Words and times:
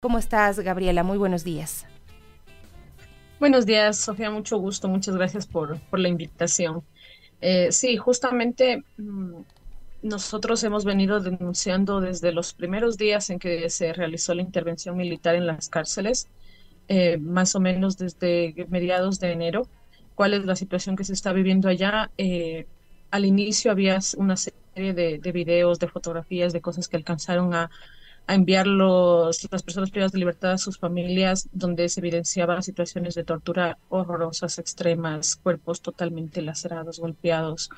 ¿Cómo 0.00 0.18
estás, 0.18 0.60
Gabriela? 0.60 1.02
Muy 1.02 1.18
buenos 1.18 1.42
días. 1.42 1.84
Buenos 3.40 3.66
días, 3.66 3.96
Sofía. 3.98 4.30
Mucho 4.30 4.58
gusto. 4.58 4.88
Muchas 4.88 5.16
gracias 5.16 5.46
por, 5.46 5.80
por 5.90 5.98
la 5.98 6.08
invitación. 6.08 6.84
Eh, 7.40 7.72
sí, 7.72 7.96
justamente 7.96 8.84
mm, 8.96 9.42
nosotros 10.02 10.62
hemos 10.64 10.84
venido 10.84 11.20
denunciando 11.20 12.00
desde 12.00 12.32
los 12.32 12.54
primeros 12.54 12.96
días 12.96 13.30
en 13.30 13.40
que 13.40 13.68
se 13.70 13.92
realizó 13.92 14.34
la 14.34 14.42
intervención 14.42 14.96
militar 14.96 15.34
en 15.34 15.46
las 15.46 15.68
cárceles, 15.68 16.28
eh, 16.88 17.18
más 17.18 17.56
o 17.56 17.60
menos 17.60 17.98
desde 17.98 18.66
mediados 18.68 19.18
de 19.18 19.32
enero, 19.32 19.68
cuál 20.14 20.34
es 20.34 20.44
la 20.44 20.54
situación 20.56 20.94
que 20.96 21.04
se 21.04 21.12
está 21.12 21.32
viviendo 21.32 21.68
allá. 21.68 22.10
Eh, 22.18 22.66
al 23.10 23.24
inicio 23.24 23.72
había 23.72 23.98
una 24.16 24.36
serie 24.36 24.94
de, 24.94 25.18
de 25.18 25.32
videos, 25.32 25.80
de 25.80 25.88
fotografías, 25.88 26.52
de 26.52 26.60
cosas 26.60 26.88
que 26.88 26.96
alcanzaron 26.96 27.52
a 27.54 27.70
a 28.28 28.34
enviar 28.34 28.66
los, 28.66 29.50
las 29.50 29.62
personas 29.62 29.90
privadas 29.90 30.12
de 30.12 30.18
libertad 30.18 30.52
a 30.52 30.58
sus 30.58 30.78
familias, 30.78 31.48
donde 31.50 31.88
se 31.88 32.00
evidenciaban 32.00 32.62
situaciones 32.62 33.14
de 33.14 33.24
tortura 33.24 33.78
horrorosas, 33.88 34.58
extremas, 34.58 35.36
cuerpos 35.36 35.80
totalmente 35.80 36.42
lacerados, 36.42 37.00
golpeados 37.00 37.70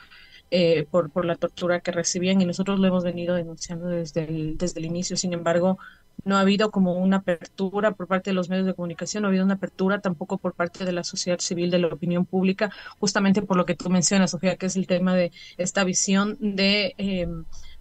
eh, 0.51 0.89
por, 0.91 1.11
por 1.11 1.25
la 1.25 1.37
tortura 1.37 1.79
que 1.79 1.93
recibían 1.93 2.41
y 2.41 2.47
nosotros 2.47 2.81
lo 2.81 2.89
hemos 2.89 3.05
venido 3.05 3.37
denunciando 3.37 3.87
desde 3.87 4.25
el, 4.25 4.59
desde 4.59 4.81
el 4.81 4.87
inicio. 4.87 5.17
Sin 5.17 5.33
embargo, 5.33 5.79
no 6.25 6.37
ha 6.37 6.41
habido 6.41 6.73
como 6.73 6.95
una 6.95 7.19
apertura 7.19 7.93
por 7.93 8.09
parte 8.09 8.31
de 8.31 8.35
los 8.35 8.49
medios 8.49 8.67
de 8.67 8.75
comunicación, 8.75 9.23
no 9.23 9.29
ha 9.29 9.31
habido 9.31 9.45
una 9.45 9.55
apertura 9.55 10.01
tampoco 10.01 10.39
por 10.39 10.55
parte 10.55 10.85
de 10.85 10.91
la 10.91 11.05
sociedad 11.05 11.39
civil, 11.39 11.71
de 11.71 11.79
la 11.79 11.87
opinión 11.87 12.27
pública, 12.27 12.73
justamente 12.99 13.41
por 13.41 13.57
lo 13.57 13.67
que 13.67 13.77
tú 13.77 13.89
mencionas, 13.89 14.33
Sofía, 14.33 14.57
que 14.57 14.67
es 14.67 14.75
el 14.75 14.89
tema 14.89 15.15
de 15.15 15.31
esta 15.59 15.85
visión 15.85 16.37
de... 16.41 16.97
Eh, 16.99 17.29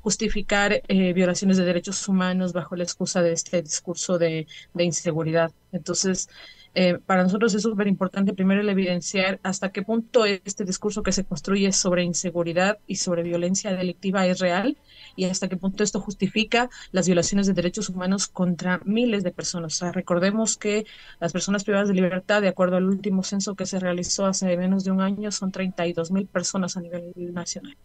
justificar 0.01 0.81
eh, 0.87 1.13
violaciones 1.13 1.57
de 1.57 1.65
derechos 1.65 2.07
humanos 2.07 2.53
bajo 2.53 2.75
la 2.75 2.83
excusa 2.83 3.21
de 3.21 3.33
este 3.33 3.61
discurso 3.61 4.17
de, 4.17 4.47
inseguridad. 4.77 5.51
Entonces, 5.71 6.29
eh, 6.75 6.99
para 7.05 7.23
nosotros 7.23 7.53
es 7.55 7.63
súper 7.63 7.87
importante 7.87 8.33
primero 8.33 8.61
el 8.61 8.69
evidenciar 8.69 9.39
hasta 9.43 9.71
qué 9.71 9.81
punto 9.81 10.25
este 10.25 10.65
discurso 10.65 11.01
que 11.01 11.11
se 11.11 11.23
construye 11.23 11.71
sobre 11.71 12.03
inseguridad 12.03 12.77
y 12.85 12.97
sobre 12.97 13.23
violencia 13.23 13.73
delictiva 13.73 14.27
es 14.27 14.39
real 14.39 14.77
y 15.15 15.25
hasta 15.25 15.47
qué 15.49 15.57
punto 15.57 15.83
esto 15.83 15.99
justifica 15.99 16.69
las 16.91 17.07
violaciones 17.07 17.47
de 17.47 17.53
derechos 17.53 17.89
humanos 17.89 18.27
contra 18.27 18.81
miles 18.85 19.23
de 19.23 19.31
personas. 19.31 19.73
O 19.73 19.77
sea, 19.77 19.91
recordemos 19.91 20.57
que 20.57 20.85
las 21.19 21.33
personas 21.33 21.63
privadas 21.63 21.87
de 21.87 21.95
libertad, 21.95 22.41
de 22.41 22.49
acuerdo 22.49 22.77
al 22.77 22.85
último 22.85 23.23
censo 23.23 23.55
que 23.55 23.65
se 23.65 23.79
realizó 23.79 24.25
hace 24.27 24.55
menos 24.55 24.83
de 24.83 24.91
un 24.91 25.01
año, 25.01 25.31
son 25.31 25.51
32 25.51 26.11
mil 26.11 26.27
personas 26.27 26.77
a 26.77 26.81
nivel 26.81 27.13
nacional. 27.33 27.75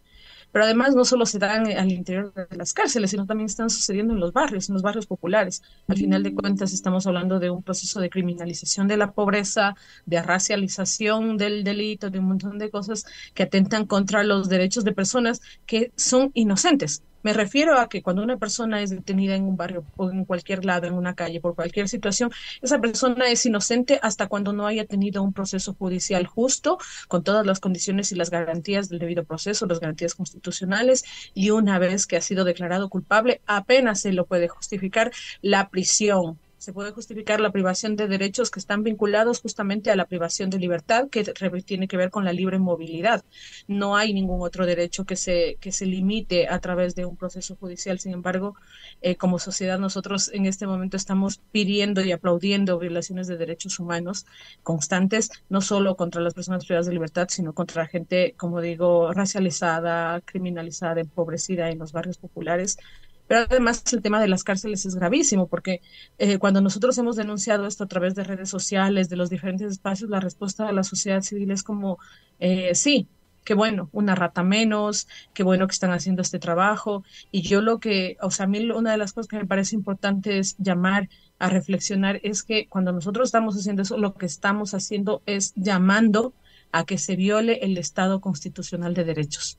Pero 0.55 0.67
además 0.67 0.95
no 0.95 1.05
solo 1.05 1.27
se 1.27 1.41
dan 1.41 1.67
al 1.67 1.91
interior 1.91 2.33
de 2.33 2.57
las 2.57 2.75
cárceles, 2.75 3.11
sino 3.11 3.27
también 3.27 3.47
están 3.47 3.71
sucediendo 3.71 4.15
en 4.15 4.21
los 4.21 4.33
barrios, 4.33 4.69
en 4.69 4.75
los 4.75 4.83
barrios 4.83 5.05
populares. 5.05 5.63
Al 5.89 5.97
final 5.97 6.23
de 6.23 6.33
cuentas 6.33 6.73
estamos 6.73 7.09
hablando 7.09 7.41
de 7.41 7.51
un 7.51 7.65
proceso 7.65 8.01
de 8.01 8.09
criminalización 8.09 8.87
de 8.87 8.97
la 8.97 9.11
pobreza, 9.11 9.75
de 10.07 10.23
racialización 10.23 11.39
del 11.39 11.65
delito, 11.65 12.09
de 12.09 12.21
un 12.21 12.27
montón 12.27 12.59
de 12.59 12.71
cosas 12.71 13.05
que 13.35 13.43
atentan 13.43 13.87
contra 13.87 14.23
los 14.23 14.49
derechos 14.49 14.85
de 14.85 14.93
personas 14.93 15.41
que 15.67 15.93
son 15.97 16.31
inocentes. 16.35 17.03
Me 17.25 17.33
refiero 17.33 17.79
a 17.81 17.89
que 17.89 18.03
cuando 18.03 18.23
una 18.23 18.37
persona 18.37 18.83
es 18.83 18.91
detenida 18.91 19.35
en 19.35 19.45
un 19.45 19.57
barrio 19.57 19.87
o 19.97 20.11
en 20.11 20.27
cualquier 20.27 20.65
lado, 20.67 20.87
en 20.87 20.93
una 20.93 21.15
calle, 21.15 21.41
por 21.41 21.55
cualquier 21.55 21.89
situación, 21.89 22.31
esa 22.61 22.81
persona 22.81 23.31
es 23.31 23.47
inocente 23.47 23.99
hasta 24.03 24.27
cuando 24.29 24.53
no 24.53 24.67
haya 24.67 24.85
tenido 24.85 25.23
un 25.23 25.33
proceso 25.33 25.75
judicial 25.75 26.27
justo, 26.27 26.79
con 27.09 27.25
todas 27.25 27.47
las 27.47 27.61
condiciones 27.61 28.13
y 28.13 28.17
las 28.17 28.29
garantías 28.29 28.91
del 28.91 28.99
debido 28.99 29.25
proceso, 29.25 29.65
las 29.67 29.81
garantías 29.81 30.15
constitucionales, 30.15 31.05
y 31.33 31.49
una 31.49 31.79
vez 31.79 32.07
que 32.07 32.19
ha 32.19 32.21
sido 32.21 32.45
declarado 32.45 32.91
culpable, 32.91 33.41
apenas 33.47 34.03
se 34.03 34.13
lo 34.13 34.27
puede 34.27 34.49
justificar 34.49 35.11
la 35.41 35.71
prisión 35.71 36.39
se 36.65 36.73
puede 36.73 36.93
justificar 36.93 37.41
la 37.41 37.53
privación 37.53 37.95
de 37.95 38.09
derechos 38.09 38.51
que 38.51 38.59
están 38.59 38.83
vinculados 38.83 39.43
justamente 39.43 39.91
a 39.91 39.97
la 39.97 40.07
privación 40.07 40.49
de 40.49 40.59
libertad, 40.59 41.11
que 41.11 41.23
tiene 41.67 41.89
que 41.89 41.99
ver 41.99 42.11
con 42.11 42.25
la 42.25 42.33
libre 42.33 42.59
movilidad. 42.59 43.23
No 43.69 43.97
hay 43.97 44.15
ningún 44.15 44.41
otro 44.41 44.65
derecho 44.65 45.05
que 45.05 45.17
se, 45.17 45.59
que 45.61 45.73
se 45.73 45.85
limite 45.85 46.49
a 46.49 46.59
través 46.61 46.95
de 46.95 47.05
un 47.05 47.17
proceso 47.17 47.55
judicial. 47.57 47.99
Sin 47.99 48.13
embargo, 48.13 48.57
eh, 49.03 49.17
como 49.17 49.39
sociedad 49.39 49.79
nosotros 49.79 50.31
en 50.33 50.47
este 50.47 50.67
momento 50.67 50.97
estamos 50.97 51.43
pidiendo 51.53 52.03
y 52.03 52.13
aplaudiendo 52.13 52.79
violaciones 52.79 53.27
de 53.27 53.37
derechos 53.37 53.79
humanos 53.79 54.25
constantes, 54.63 55.31
no 55.51 55.61
solo 55.61 55.97
contra 55.97 56.23
las 56.23 56.33
personas 56.33 56.65
privadas 56.65 56.87
de 56.87 56.95
libertad, 56.95 57.27
sino 57.29 57.53
contra 57.53 57.83
la 57.83 57.89
gente, 57.89 58.35
como 58.39 58.63
digo, 58.63 59.13
racializada, 59.13 60.23
criminalizada, 60.23 61.03
empobrecida 61.03 61.71
en 61.71 61.79
los 61.79 61.93
barrios 61.93 62.17
populares 62.17 62.79
pero 63.27 63.47
además 63.49 63.83
el 63.93 64.03
tema 64.03 64.21
de 64.21 64.29
las 64.29 64.45
cárceles 64.45 64.85
es 64.87 64.95
gravísimo 64.95 65.47
porque 65.47 65.81
eh, 66.19 66.39
cuando 66.39 66.61
nosotros 66.61 66.97
hemos 66.99 67.17
denunciado 67.17 67.67
esto 67.67 67.85
a 67.85 67.89
través 67.89 68.15
de 68.15 68.25
redes 68.25 68.49
sociales, 68.49 69.09
de 69.09 69.17
los 69.17 69.31
diferentes 69.31 69.71
espacios, 69.71 70.11
la 70.11 70.21
respuesta 70.21 70.67
de 70.67 70.73
la 70.73 70.85
sociedad 70.85 71.23
civil 71.23 71.51
es 71.51 71.63
como, 71.63 71.99
eh, 72.41 72.75
sí, 72.75 73.09
qué 73.45 73.55
bueno, 73.55 73.89
una 73.93 74.15
rata 74.15 74.43
menos, 74.43 75.07
qué 75.35 75.43
bueno 75.43 75.67
que 75.67 75.73
están 75.73 75.93
haciendo 75.93 76.23
este 76.23 76.39
trabajo. 76.39 77.05
Y 77.31 77.43
yo 77.43 77.61
lo 77.61 77.79
que, 77.79 78.17
o 78.21 78.31
sea, 78.31 78.45
a 78.45 78.49
mí 78.49 78.71
una 78.71 78.93
de 78.93 78.99
las 78.99 79.13
cosas 79.13 79.29
que 79.29 79.37
me 79.37 79.47
parece 79.47 79.77
importante 79.77 80.39
es 80.39 80.57
llamar 80.59 81.09
a 81.39 81.49
reflexionar 81.49 82.21
es 82.23 82.43
que 82.43 82.67
cuando 82.69 82.93
nosotros 82.93 83.29
estamos 83.29 83.57
haciendo 83.57 83.83
eso, 83.83 83.99
lo 83.99 84.15
que 84.15 84.27
estamos 84.27 84.75
haciendo 84.75 85.23
es 85.27 85.53
llamando 85.57 86.33
a 86.73 86.85
que 86.85 86.99
se 86.99 87.17
viole 87.17 87.61
el 87.63 87.79
Estado 87.79 88.21
constitucional 88.21 88.95
de 88.95 89.05
derechos. 89.05 89.59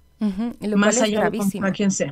más 0.75 1.01
allá 1.01 1.29
de 1.29 1.39
a 1.61 1.71
quien 1.71 1.91
sea. 1.91 2.11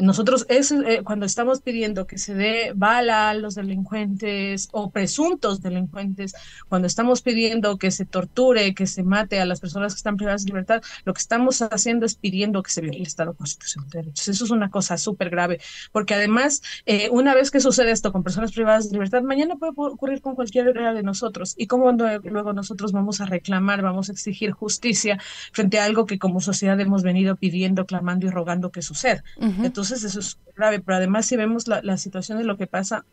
Nosotros 0.00 0.46
es 0.48 0.72
eh, 0.72 1.02
cuando 1.04 1.26
estamos 1.26 1.60
pidiendo 1.60 2.06
que 2.06 2.18
se 2.18 2.34
dé 2.34 2.72
bala 2.74 3.30
a 3.30 3.34
los 3.34 3.54
delincuentes 3.54 4.68
o 4.72 4.90
presuntos 4.90 5.60
delincuentes, 5.60 6.34
cuando 6.68 6.86
estamos 6.86 7.22
pidiendo 7.22 7.78
que 7.78 7.90
se 7.90 8.04
torture, 8.04 8.74
que 8.74 8.86
se 8.86 9.02
mate 9.02 9.40
a 9.40 9.44
las 9.44 9.60
personas 9.60 9.94
que 9.94 9.98
están 9.98 10.16
privadas 10.16 10.44
de 10.44 10.48
libertad, 10.48 10.82
lo 11.04 11.14
que 11.14 11.20
estamos 11.20 11.62
haciendo 11.62 12.06
es 12.06 12.14
pidiendo 12.14 12.62
que 12.62 12.70
se 12.70 12.80
viole 12.80 12.98
el 12.98 13.06
Estado 13.06 13.34
constitucional 13.34 13.90
de 13.90 13.98
derechos. 14.00 14.28
Eso 14.28 14.44
es 14.44 14.50
una 14.50 14.70
cosa 14.70 14.96
súper 14.96 15.30
grave, 15.30 15.60
porque 15.92 16.14
además, 16.14 16.62
eh, 16.86 17.08
una 17.10 17.34
vez 17.34 17.50
que 17.50 17.60
sucede 17.60 17.90
esto 17.90 18.12
con 18.12 18.22
personas 18.22 18.52
privadas 18.52 18.88
de 18.88 18.92
libertad, 18.94 19.22
mañana 19.22 19.56
puede 19.56 19.72
ocurrir 19.76 20.20
con 20.20 20.34
cualquiera 20.34 20.92
de 20.94 21.02
nosotros. 21.02 21.54
Y 21.56 21.66
cómo 21.66 21.92
luego 21.92 22.52
nosotros 22.52 22.92
vamos 22.92 23.20
a 23.20 23.26
reclamar, 23.26 23.82
vamos 23.82 24.08
a 24.08 24.12
exigir 24.12 24.52
justicia 24.52 25.18
frente 25.52 25.78
a 25.78 25.84
algo 25.84 26.06
que 26.06 26.18
como 26.18 26.40
sociedad 26.40 26.78
hemos 26.80 27.02
venido 27.02 27.36
pidiendo, 27.36 27.86
clamando 27.86 28.26
y 28.26 28.30
rogando 28.30 28.70
que 28.70 28.82
suceda. 28.82 29.22
Entonces, 29.38 29.89
eso 29.92 30.20
es 30.20 30.38
grave, 30.56 30.80
pero 30.80 30.96
además 30.96 31.26
si 31.26 31.36
vemos 31.36 31.68
la, 31.68 31.82
la 31.82 31.96
situación 31.96 32.38
de 32.38 32.44
lo 32.44 32.56
que 32.56 32.66
pasa 32.66 33.04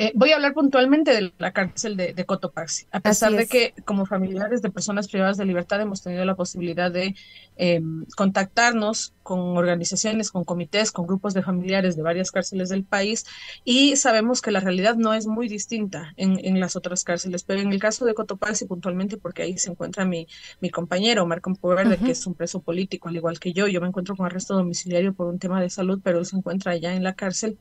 eh, 0.00 0.12
voy 0.14 0.30
a 0.30 0.36
hablar 0.36 0.54
puntualmente 0.54 1.12
de 1.12 1.32
la 1.38 1.52
cárcel 1.52 1.96
de, 1.96 2.24
Cotopaxi, 2.24 2.86
a 2.92 3.00
pesar 3.00 3.32
de 3.32 3.48
que 3.48 3.74
como 3.84 4.06
familiares 4.06 4.62
de 4.62 4.70
personas 4.70 5.08
privadas 5.08 5.36
de 5.36 5.44
libertad 5.44 5.80
hemos 5.80 6.04
tenido 6.04 6.24
la 6.24 6.36
posibilidad 6.36 6.92
de 6.92 7.16
em, 7.56 8.04
contactarnos 8.16 9.12
con 9.24 9.40
organizaciones, 9.56 10.30
con 10.30 10.44
comités, 10.44 10.92
con 10.92 11.08
grupos 11.08 11.34
de 11.34 11.42
familiares 11.42 11.96
de 11.96 12.02
varias 12.02 12.30
cárceles 12.30 12.68
del 12.68 12.84
país 12.84 13.26
y 13.64 13.96
sabemos 13.96 14.40
que 14.40 14.52
la 14.52 14.60
realidad 14.60 14.94
no 14.94 15.14
es 15.14 15.26
muy 15.26 15.48
distinta 15.48 16.14
en, 16.16 16.60
las 16.60 16.76
otras 16.76 17.02
cárceles, 17.02 17.42
pero 17.42 17.60
en 17.60 17.72
el 17.72 17.80
caso 17.80 18.04
de 18.04 18.14
Cotopaxi 18.14 18.66
puntualmente, 18.66 19.16
porque 19.16 19.42
ahí 19.42 19.58
se 19.58 19.72
encuentra 19.72 20.04
mi, 20.04 20.28
mi 20.60 20.70
compañero 20.70 21.26
Marco 21.26 21.52
Poverde, 21.56 21.98
que 21.98 22.12
es 22.12 22.24
un 22.24 22.34
preso 22.34 22.60
político 22.60 23.08
al 23.08 23.16
igual 23.16 23.40
que 23.40 23.52
yo, 23.52 23.66
yo 23.66 23.80
me 23.80 23.88
encuentro 23.88 24.14
con 24.14 24.26
arresto 24.26 24.54
domiciliario 24.54 25.12
por 25.12 25.26
un 25.26 25.40
tema 25.40 25.60
de 25.60 25.70
salud, 25.70 26.00
pero 26.04 26.20
él 26.20 26.26
se 26.26 26.36
encuentra 26.36 26.70
allá 26.70 26.94
en 26.94 27.02
la 27.02 27.14
cárcel 27.14 27.58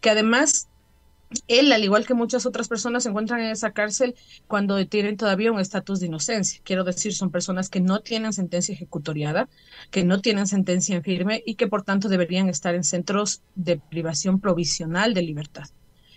que 0.00 0.10
además 0.10 0.68
él, 1.48 1.72
al 1.72 1.84
igual 1.84 2.06
que 2.06 2.14
muchas 2.14 2.46
otras 2.46 2.68
personas, 2.68 3.02
se 3.02 3.08
encuentran 3.08 3.40
en 3.40 3.50
esa 3.50 3.72
cárcel 3.72 4.14
cuando 4.46 4.84
tienen 4.86 5.16
todavía 5.16 5.52
un 5.52 5.60
estatus 5.60 6.00
de 6.00 6.06
inocencia. 6.06 6.60
Quiero 6.64 6.84
decir, 6.84 7.14
son 7.14 7.30
personas 7.30 7.68
que 7.68 7.80
no 7.80 8.00
tienen 8.00 8.32
sentencia 8.32 8.74
ejecutoriada, 8.74 9.48
que 9.90 10.04
no 10.04 10.20
tienen 10.20 10.46
sentencia 10.46 10.96
en 10.96 11.02
firme 11.02 11.42
y 11.44 11.56
que 11.56 11.66
por 11.68 11.82
tanto 11.82 12.08
deberían 12.08 12.48
estar 12.48 12.74
en 12.74 12.84
centros 12.84 13.42
de 13.54 13.78
privación 13.78 14.40
provisional 14.40 15.14
de 15.14 15.22
libertad. 15.22 15.64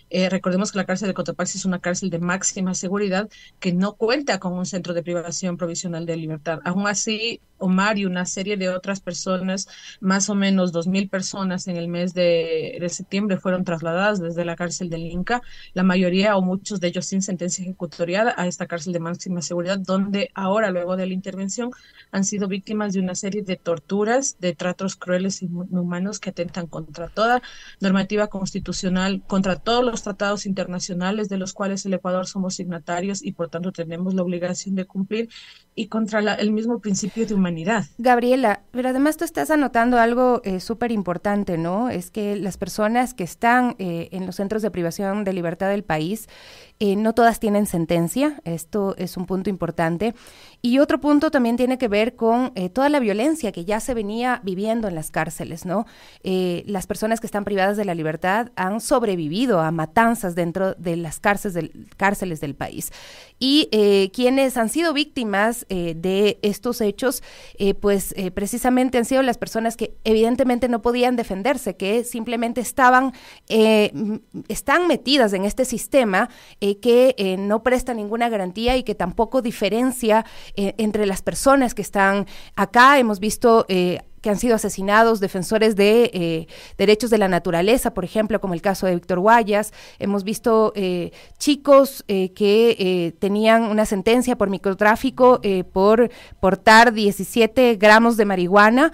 Eh, 0.10 0.30
recordemos 0.30 0.72
que 0.72 0.78
la 0.78 0.86
cárcel 0.86 1.08
de 1.08 1.14
Cotopaxi 1.14 1.58
es 1.58 1.66
una 1.66 1.80
cárcel 1.80 2.10
de 2.10 2.20
máxima 2.20 2.74
seguridad 2.74 3.30
que 3.60 3.74
no 3.74 3.94
cuenta 3.94 4.40
con 4.40 4.54
un 4.54 4.66
centro 4.66 4.94
de 4.94 5.04
privación 5.04 5.58
provisional 5.58 6.06
de 6.06 6.16
libertad. 6.16 6.60
Aún 6.64 6.88
así, 6.88 7.42
Omar 7.58 7.98
y 7.98 8.06
una 8.06 8.26
serie 8.26 8.58
de 8.58 8.70
otras 8.70 9.00
personas, 9.00 9.68
más 10.02 10.30
o 10.30 10.36
menos 10.36 10.72
dos 10.72 10.88
mil 10.88 11.10
personas 11.10 11.68
en 11.68 11.78
el 11.78 11.88
mes 11.88 12.14
de, 12.14 12.86
septiembre 12.90 13.38
fueron 13.38 13.64
trasladadas 13.64 14.20
desde 14.20 14.46
la 14.46 14.56
cárcel 14.56 14.90
del 14.90 15.06
Inca, 15.06 15.42
la 15.74 15.84
mayoría 15.84 16.38
o 16.38 16.42
muchos 16.42 16.80
de 16.80 16.88
ellos 16.90 17.06
sin 17.06 17.22
sentencia 17.22 17.64
ejecutoriada 17.64 18.34
a 18.38 18.48
esta 18.48 18.68
cárcel 18.68 18.94
de 18.94 19.00
máxima 19.00 19.42
seguridad, 19.42 19.80
donde 19.80 20.30
ahora, 20.34 20.70
luego 20.70 20.98
de 20.98 21.08
la 21.08 21.14
intervención, 21.14 21.72
han 22.12 22.24
sido 22.24 22.48
víctimas 22.48 22.94
de 22.94 23.00
una 23.00 23.16
serie 23.16 23.42
de 23.42 23.56
torturas, 23.56 24.38
de 24.40 24.54
tratos 24.54 24.96
crueles 24.96 25.42
y 25.42 25.46
inhumanos 25.46 26.20
que 26.20 26.30
atentan 26.30 26.68
contra 26.68 27.08
toda 27.08 27.42
normativa 27.80 28.28
constitucional, 28.28 29.24
contra 29.28 29.56
todos 29.56 29.84
los 29.84 29.95
tratados 30.04 30.46
internacionales 30.46 31.30
de 31.30 31.38
los 31.38 31.54
cuales 31.54 31.86
el 31.86 31.94
Ecuador 31.94 32.28
somos 32.28 32.56
signatarios 32.56 33.24
y 33.24 33.32
por 33.34 33.50
tanto 33.50 33.72
tenemos 33.72 34.14
la 34.14 34.24
obligación 34.24 34.76
de 34.76 34.86
cumplir 34.86 35.30
y 35.78 35.88
contra 35.88 36.36
el 36.36 36.52
mismo 36.52 36.80
principio 36.80 37.28
de 37.28 37.34
humanidad. 37.34 37.86
Gabriela, 37.98 38.62
pero 38.72 38.90
además 38.90 39.18
tú 39.18 39.26
estás 39.26 39.52
anotando 39.52 40.00
algo 40.00 40.42
eh, 40.46 40.62
súper 40.62 40.94
importante, 40.94 41.58
¿no? 41.58 41.90
Es 41.90 42.12
que 42.12 42.38
las 42.38 42.56
personas 42.56 43.14
que 43.14 43.26
están 43.26 43.76
eh, 43.78 44.08
en 44.12 44.26
los 44.26 44.38
centros 44.38 44.62
de 44.62 44.72
privación 44.72 45.26
de 45.26 45.34
libertad 45.34 45.70
del 45.70 45.84
país, 45.84 46.30
eh, 46.80 46.96
no 46.96 47.14
todas 47.14 47.42
tienen 47.42 47.66
sentencia, 47.66 48.42
esto 48.46 48.96
es 48.98 49.18
un 49.18 49.26
punto 49.26 49.50
importante. 49.50 50.16
Y 50.62 50.80
otro 50.80 51.02
punto 51.02 51.30
también 51.30 51.58
tiene 51.58 51.78
que 51.78 51.88
ver 51.88 52.16
con 52.16 52.52
toda 52.74 52.90
la 52.90 53.00
violencia 53.00 53.52
que 53.52 53.66
ya 53.66 53.80
se 53.80 53.94
venía 53.94 54.42
viviendo 54.44 54.88
en 54.88 54.96
las 54.96 55.12
cárceles, 55.12 55.64
¿no? 55.64 55.86
las 56.24 56.88
personas 56.88 57.20
que 57.20 57.28
están 57.28 57.44
privadas 57.44 57.78
de 57.78 57.86
la 57.86 57.94
libertad 57.94 58.52
han 58.56 58.82
sobrevivido 58.82 59.60
a 59.60 59.70
matanzas 59.70 60.34
dentro 60.34 60.74
de 60.74 60.96
las 60.96 61.20
cárceles 61.20 61.54
del, 61.54 61.88
cárceles 61.98 62.42
del 62.42 62.56
país. 62.56 62.92
Y 63.38 63.70
quienes 64.12 64.58
han 64.58 64.70
sido 64.70 64.92
víctimas 64.92 65.65
eh, 65.70 65.94
de 65.96 66.40
estos 66.42 66.82
hechos, 66.82 67.24
eh, 67.58 67.74
pues 67.74 68.14
eh, 68.18 68.32
precisamente 68.32 68.98
han 68.98 69.06
sido 69.06 69.22
las 69.22 69.38
personas 69.38 69.76
que 69.78 69.96
evidentemente 70.04 70.68
no 70.68 70.82
podían 70.82 71.16
defenderse, 71.16 71.76
que 71.76 72.04
simplemente 72.04 72.62
estaban, 72.62 73.14
están 74.48 74.88
metidas 74.88 75.34
en 75.34 75.46
este 75.46 75.66
sistema 75.66 76.30
que 76.60 77.36
no 77.40 77.64
presta 77.64 77.94
ninguna 77.94 78.30
garantía 78.30 78.78
y 78.78 78.84
que 78.84 78.96
tampoco 78.96 79.42
diferencia 79.42 80.26
entre 80.56 81.06
las 81.06 81.22
personas 81.22 81.74
que 81.74 81.82
están 81.82 82.28
acá. 82.56 83.00
Hemos 83.00 83.20
visto 83.20 83.66
que 84.26 84.32
han 84.32 84.40
sido 84.40 84.56
asesinados, 84.56 85.20
defensores 85.20 85.76
de 85.76 86.10
eh, 86.12 86.48
derechos 86.80 87.12
de 87.12 87.20
la 87.20 87.28
naturaleza, 87.28 87.94
por 87.94 88.04
ejemplo, 88.04 88.42
como 88.42 88.56
el 88.56 88.62
caso 88.64 88.88
de 88.88 88.96
Víctor 88.96 89.20
Guayas. 89.20 89.72
Hemos 90.00 90.24
visto 90.24 90.74
eh, 90.76 91.12
chicos 91.38 92.04
eh, 92.08 92.34
que 92.34 93.14
tenían 93.20 93.66
una 93.66 93.86
sentencia 93.86 94.36
por 94.36 94.50
microtráfico 94.50 95.42
por 95.72 96.10
portar 96.40 96.92
17 96.92 97.76
gramos 97.76 98.18
de 98.18 98.26
marihuana 98.26 98.92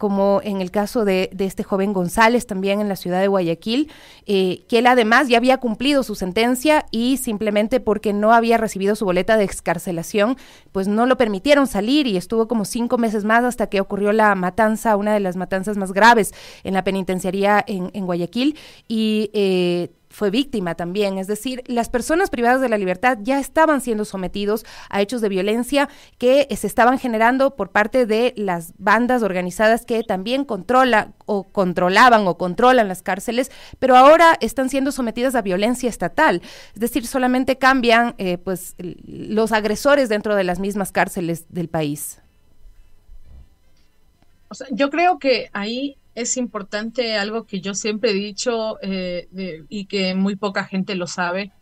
como 0.00 0.40
en 0.42 0.62
el 0.62 0.70
caso 0.70 1.04
de, 1.04 1.28
este 1.38 1.62
joven 1.62 1.92
González 1.92 2.46
también 2.46 2.80
en 2.80 2.88
la 2.88 2.96
ciudad 2.96 3.20
de 3.20 3.28
Guayaquil, 3.28 3.92
eh, 4.24 4.64
que 4.66 4.78
él 4.78 4.86
además 4.86 5.28
ya 5.28 5.36
había 5.36 5.58
cumplido 5.58 6.02
su 6.02 6.14
sentencia 6.14 6.86
y 6.90 7.18
simplemente 7.18 7.80
porque 7.80 8.14
no 8.14 8.32
había 8.32 8.56
recibido 8.56 8.96
su 8.96 9.04
boleta 9.04 9.36
de 9.36 9.44
excarcelación, 9.44 10.38
pues 10.72 10.88
no 10.88 11.04
lo 11.04 11.18
permitieron 11.18 11.66
salir 11.66 12.06
y 12.06 12.16
estuvo 12.16 12.48
como 12.48 12.64
cinco 12.64 12.96
meses 12.96 13.24
más 13.24 13.44
hasta 13.44 13.66
que 13.66 13.78
ocurrió 13.78 14.14
la 14.14 14.34
matanza, 14.34 14.96
una 14.96 15.12
de 15.12 15.20
las 15.20 15.36
matanzas 15.36 15.76
más 15.76 15.92
graves 15.92 16.32
en 16.64 16.72
la 16.72 16.82
penitenciaría 16.82 17.62
en, 17.66 17.90
en 17.92 18.06
Guayaquil. 18.06 18.56
Y 18.88 19.30
eh, 19.34 19.90
fue 20.10 20.30
víctima 20.30 20.74
también, 20.74 21.18
es 21.18 21.28
decir, 21.28 21.62
las 21.66 21.88
personas 21.88 22.30
privadas 22.30 22.60
de 22.60 22.68
la 22.68 22.76
libertad 22.76 23.18
ya 23.22 23.38
estaban 23.38 23.80
siendo 23.80 24.04
sometidos 24.04 24.66
a 24.90 25.00
hechos 25.00 25.20
de 25.20 25.28
violencia 25.28 25.88
que 26.18 26.48
se 26.56 26.66
estaban 26.66 26.98
generando 26.98 27.54
por 27.54 27.70
parte 27.70 28.06
de 28.06 28.34
las 28.36 28.74
bandas 28.76 29.22
organizadas 29.22 29.86
que 29.86 30.02
también 30.02 30.44
controla 30.44 31.12
o 31.26 31.44
controlaban 31.44 32.26
o 32.26 32.36
controlan 32.36 32.88
las 32.88 33.02
cárceles, 33.02 33.52
pero 33.78 33.96
ahora 33.96 34.36
están 34.40 34.68
siendo 34.68 34.90
sometidas 34.90 35.36
a 35.36 35.42
violencia 35.42 35.88
estatal, 35.88 36.42
es 36.74 36.80
decir, 36.80 37.06
solamente 37.06 37.56
cambian 37.56 38.16
eh, 38.18 38.36
pues 38.36 38.74
los 38.78 39.52
agresores 39.52 40.08
dentro 40.08 40.34
de 40.34 40.42
las 40.42 40.58
mismas 40.58 40.90
cárceles 40.90 41.46
del 41.48 41.68
país. 41.68 42.20
Yo 44.72 44.90
creo 44.90 45.20
que 45.20 45.48
ahí 45.52 45.99
es 46.20 46.36
importante 46.36 47.16
algo 47.16 47.46
que 47.46 47.60
yo 47.60 47.74
siempre 47.74 48.10
he 48.10 48.14
dicho 48.14 48.78
eh, 48.82 49.64
y 49.68 49.86
que 49.86 50.14
muy 50.14 50.36
poca 50.36 50.64
gente 50.64 50.94
lo 50.94 51.06
sabe, 51.06 51.52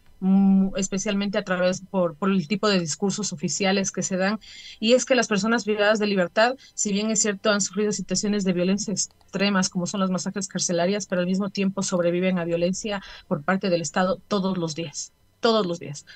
especialmente 0.77 1.39
a 1.39 1.45
través 1.45 1.81
por, 1.81 2.17
por, 2.17 2.31
el 2.31 2.49
tipo 2.49 2.69
de 2.69 2.81
discursos 2.81 3.33
oficiales 3.33 3.93
que 3.93 4.03
se 4.03 4.17
dan, 4.17 4.41
y 4.81 4.95
es 4.95 5.05
que 5.05 5.15
las 5.15 5.29
personas 5.29 5.65
privadas 5.65 5.99
de 6.01 6.07
libertad, 6.09 6.57
si 6.75 6.93
bien 6.93 7.11
es 7.11 7.21
cierto, 7.23 7.51
han 7.51 7.61
sufrido 7.61 7.93
situaciones 7.93 8.45
de 8.45 8.53
violencia 8.53 8.93
extremas, 8.93 9.69
como 9.69 9.87
son 9.87 10.01
las 10.01 10.11
masacres 10.11 10.49
carcelarias, 10.49 11.07
pero 11.07 11.21
al 11.21 11.27
mismo 11.29 11.51
tiempo 11.51 11.83
sobreviven 11.83 12.39
a 12.39 12.45
violencia 12.45 13.01
por 13.29 13.45
parte 13.45 13.71
del 13.71 13.83
Estado 13.83 14.21
todos 14.29 14.59
los 14.59 14.75
días 14.75 15.13
todos 15.41 15.67
los 15.67 15.79
días. 15.79 16.07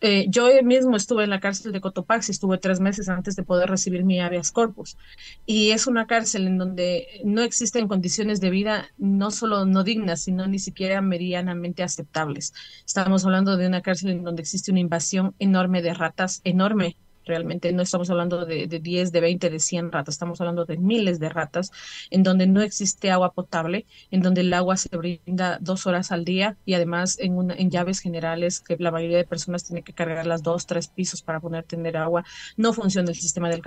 Eh, 0.00 0.26
yo 0.28 0.48
mismo 0.62 0.96
estuve 0.96 1.24
en 1.24 1.30
la 1.30 1.40
cárcel 1.40 1.72
de 1.72 1.80
Cotopaxi, 1.80 2.30
estuve 2.30 2.58
tres 2.58 2.78
meses 2.78 3.08
antes 3.08 3.34
de 3.34 3.42
poder 3.42 3.68
recibir 3.68 4.04
mi 4.04 4.20
habeas 4.20 4.52
corpus. 4.52 4.96
Y 5.44 5.70
es 5.72 5.86
una 5.86 6.06
cárcel 6.06 6.46
en 6.46 6.58
donde 6.58 7.08
no 7.24 7.42
existen 7.42 7.88
condiciones 7.88 8.40
de 8.40 8.50
vida 8.50 8.88
no 8.96 9.30
solo 9.30 9.64
no 9.64 9.82
dignas, 9.82 10.22
sino 10.22 10.46
ni 10.46 10.58
siquiera 10.60 11.00
medianamente 11.02 11.82
aceptables. 11.82 12.52
Estamos 12.86 13.24
hablando 13.24 13.56
de 13.56 13.66
una 13.66 13.82
cárcel 13.82 14.10
en 14.10 14.22
donde 14.24 14.42
existe 14.42 14.70
una 14.70 14.80
invasión 14.80 15.34
enorme 15.38 15.82
de 15.82 15.94
ratas, 15.94 16.40
enorme, 16.44 16.96
realmente 17.28 17.72
no 17.72 17.82
estamos 17.82 18.10
hablando 18.10 18.44
de, 18.44 18.66
de 18.66 18.80
10, 18.80 19.12
de 19.12 19.20
20, 19.20 19.50
de 19.50 19.60
100 19.60 19.92
ratas, 19.92 20.14
estamos 20.14 20.40
hablando 20.40 20.64
de 20.64 20.78
miles 20.78 21.20
de 21.20 21.28
ratas, 21.28 21.70
en 22.10 22.22
donde 22.22 22.46
no 22.46 22.62
existe 22.62 23.10
agua 23.10 23.32
potable, 23.32 23.86
en 24.10 24.22
donde 24.22 24.40
el 24.40 24.52
agua 24.52 24.76
se 24.76 24.96
brinda 24.96 25.58
dos 25.60 25.86
horas 25.86 26.10
al 26.10 26.24
día 26.24 26.56
y 26.64 26.74
además 26.74 27.18
en, 27.20 27.36
una, 27.36 27.54
en 27.54 27.70
llaves 27.70 28.00
generales 28.00 28.60
que 28.60 28.76
la 28.78 28.90
mayoría 28.90 29.18
de 29.18 29.24
personas 29.24 29.64
tiene 29.64 29.82
que 29.82 29.92
cargar 29.92 30.26
las 30.26 30.42
dos, 30.42 30.66
tres 30.66 30.88
pisos 30.88 31.22
para 31.22 31.40
poder 31.40 31.64
tener 31.64 31.96
agua, 31.96 32.24
no 32.56 32.72
funciona 32.72 33.10
el 33.10 33.16
sistema 33.16 33.48
del 33.48 33.62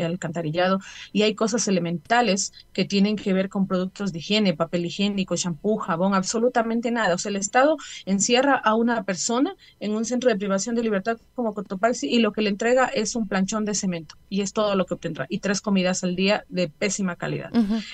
alcantarillado 0.00 0.80
y 1.12 1.22
hay 1.22 1.34
cosas 1.34 1.66
elementales 1.68 2.52
que 2.72 2.84
tienen 2.84 3.16
que 3.16 3.32
ver 3.32 3.48
con 3.48 3.66
productos 3.66 4.12
de 4.12 4.18
higiene, 4.18 4.54
papel 4.54 4.86
higiénico, 4.86 5.36
champú, 5.36 5.76
jabón, 5.76 6.14
absolutamente 6.14 6.90
nada. 6.90 7.14
O 7.14 7.18
sea, 7.18 7.30
el 7.30 7.36
Estado 7.36 7.76
encierra 8.06 8.56
a 8.56 8.74
una 8.74 9.04
persona 9.04 9.54
en 9.80 9.92
un 9.92 10.04
centro 10.04 10.30
de 10.30 10.36
privación 10.36 10.74
de 10.74 10.82
libertad 10.82 11.18
como 11.34 11.54
Cotopaxi 11.54 12.08
y 12.08 12.18
lo 12.18 12.32
que 12.32 12.42
le 12.42 12.50
entrega 12.50 12.86
es 12.86 13.03
es 13.04 13.14
un 13.14 13.28
planchón 13.28 13.64
de 13.64 13.74
cemento 13.74 14.16
y 14.28 14.40
es 14.40 14.52
todo 14.52 14.74
lo 14.74 14.84
que 14.86 14.94
obtendrá. 14.94 15.26
Y 15.28 15.38
tres 15.38 15.60
comidas 15.60 16.04
al 16.04 16.16
día 16.16 16.44
de 16.48 16.68
pésima 16.68 17.16
calidad. 17.16 17.50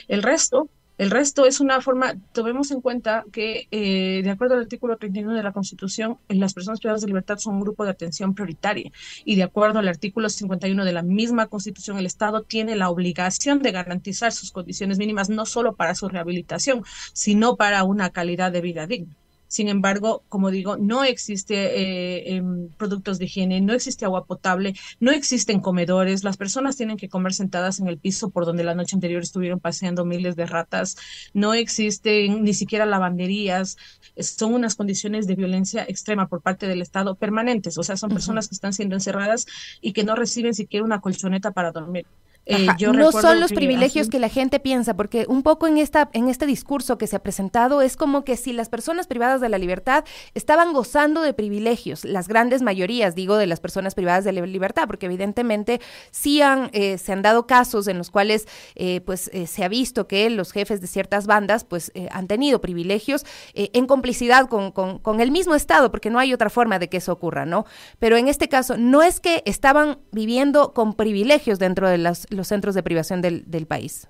El 0.08 0.22
resto 0.22 0.68
el 1.00 1.10
resto 1.10 1.46
es 1.46 1.60
una 1.60 1.80
forma, 1.80 2.14
tomemos 2.34 2.70
en 2.70 2.82
cuenta 2.82 3.24
que, 3.32 3.68
eh, 3.70 4.20
de 4.22 4.28
acuerdo 4.28 4.52
al 4.52 4.60
artículo 4.60 4.98
31 4.98 5.32
de 5.32 5.42
la 5.42 5.50
Constitución, 5.50 6.18
las 6.28 6.52
personas 6.52 6.78
privadas 6.78 7.00
de 7.00 7.06
libertad 7.06 7.38
son 7.38 7.54
un 7.54 7.62
grupo 7.62 7.84
de 7.84 7.90
atención 7.90 8.34
prioritaria. 8.34 8.92
Y 9.24 9.36
de 9.36 9.42
acuerdo 9.42 9.78
al 9.78 9.88
artículo 9.88 10.28
51 10.28 10.84
de 10.84 10.92
la 10.92 11.00
misma 11.02 11.46
Constitución, 11.46 11.96
el 11.96 12.04
Estado 12.04 12.42
tiene 12.42 12.76
la 12.76 12.90
obligación 12.90 13.62
de 13.62 13.72
garantizar 13.72 14.32
sus 14.32 14.52
condiciones 14.52 14.98
mínimas, 14.98 15.30
no 15.30 15.46
solo 15.46 15.74
para 15.74 15.94
su 15.94 16.06
rehabilitación, 16.06 16.84
sino 17.14 17.56
para 17.56 17.82
una 17.84 18.10
calidad 18.10 18.52
de 18.52 18.60
vida 18.60 18.86
digna. 18.86 19.16
Sin 19.50 19.67
embargo, 19.69 20.23
como 20.29 20.52
digo, 20.52 20.76
no 20.76 21.02
existe 21.02 21.55
eh, 21.56 22.37
em, 22.37 22.69
productos 22.79 23.19
de 23.19 23.25
higiene, 23.25 23.61
no 23.61 23.73
existe 23.73 24.05
agua 24.05 24.25
potable, 24.25 24.75
no 25.00 25.11
existen 25.11 25.58
comedores. 25.58 26.23
Las 26.23 26.37
personas 26.37 26.76
tienen 26.76 26.97
que 26.97 27.08
comer 27.08 27.35
sentadas 27.35 27.81
en 27.81 27.88
el 27.88 27.99
piso 27.99 28.31
por 28.31 28.47
donde 28.47 28.62
la 28.62 28.76
noche 28.76 28.94
anterior 28.94 29.20
estuvieron 29.23 29.58
paseando 29.58 30.05
miles 30.05 30.37
de 30.37 30.47
ratas. 30.47 30.97
No 31.35 31.52
existen 31.52 32.44
ni 32.44 32.55
siquiera 32.55 32.87
lavanderías. 32.87 33.76
Son 34.17 34.55
unas 34.55 34.76
condiciones 34.76 35.26
de 35.26 35.35
violencia 35.35 35.82
extrema 35.82 36.29
por 36.29 36.43
parte 36.43 36.69
del 36.69 36.81
Estado 36.81 37.17
permanentes. 37.17 37.77
O 37.77 37.82
sea, 37.82 37.96
son 37.96 38.10
personas 38.10 38.46
que 38.46 38.55
están 38.55 38.72
siendo 38.72 38.94
encerradas 38.94 39.46
y 39.81 39.93
que 39.93 40.05
no 40.05 40.15
reciben 40.15 40.55
siquiera 40.55 40.84
una 40.84 41.01
colchoneta 41.01 41.51
para 41.51 41.72
dormir. 41.72 42.06
Eh, 42.50 42.66
no 42.92 43.12
son 43.12 43.38
los 43.40 43.52
privilegios 43.52 44.08
que 44.08 44.19
la 44.19 44.28
gente 44.28 44.58
piensa, 44.58 44.94
porque 44.94 45.24
un 45.28 45.42
poco 45.42 45.66
en 45.66 45.78
esta 45.78 46.10
en 46.12 46.28
este 46.28 46.46
discurso 46.46 46.98
que 46.98 47.06
se 47.06 47.16
ha 47.16 47.22
presentado 47.22 47.80
es 47.80 47.96
como 47.96 48.24
que 48.24 48.36
si 48.36 48.52
las 48.52 48.69
personas 48.69 49.06
privadas 49.06 49.40
de 49.40 49.48
la 49.48 49.58
libertad 49.58 50.04
estaban 50.34 50.72
gozando 50.72 51.22
de 51.22 51.32
privilegios, 51.32 52.04
las 52.04 52.28
grandes 52.28 52.62
mayorías, 52.62 53.14
digo, 53.14 53.36
de 53.36 53.46
las 53.46 53.60
personas 53.60 53.94
privadas 53.94 54.24
de 54.24 54.32
la 54.32 54.44
libertad, 54.46 54.84
porque 54.86 55.06
evidentemente 55.06 55.80
sí 56.10 56.42
han, 56.42 56.70
eh, 56.72 56.98
se 56.98 57.12
han 57.12 57.22
dado 57.22 57.46
casos 57.46 57.86
en 57.86 57.98
los 57.98 58.10
cuales 58.10 58.48
eh, 58.74 59.00
pues 59.02 59.30
se 59.46 59.64
ha 59.64 59.69
visto 59.69 60.08
que 60.08 60.28
los 60.30 60.52
jefes 60.52 60.80
de 60.80 60.86
ciertas 60.86 61.26
bandas 61.26 61.64
pues 61.64 61.92
han 62.10 62.26
tenido 62.26 62.60
privilegios 62.60 63.24
en 63.54 63.86
complicidad 63.86 64.48
con, 64.48 64.72
con, 64.72 64.98
con 64.98 65.20
el 65.20 65.30
mismo 65.30 65.54
Estado, 65.54 65.90
porque 65.90 66.10
no 66.10 66.19
hay 66.19 66.32
otra 66.32 66.50
forma 66.50 66.78
de 66.78 66.88
que 66.88 66.96
eso 66.96 67.12
ocurra, 67.12 67.46
¿no? 67.46 67.64
Pero 67.98 68.16
en 68.16 68.28
este 68.28 68.48
caso 68.48 68.76
no 68.76 69.02
es 69.02 69.20
que 69.20 69.42
estaban 69.46 69.98
viviendo 70.12 70.72
con 70.72 70.94
privilegios 70.94 71.58
dentro 71.58 71.88
de 71.88 71.98
las 71.98 72.26
los 72.41 72.49
centros 72.49 72.75
de 72.75 72.82
privación 72.82 73.20
del, 73.20 73.44
del 73.47 73.67
país. 73.67 74.09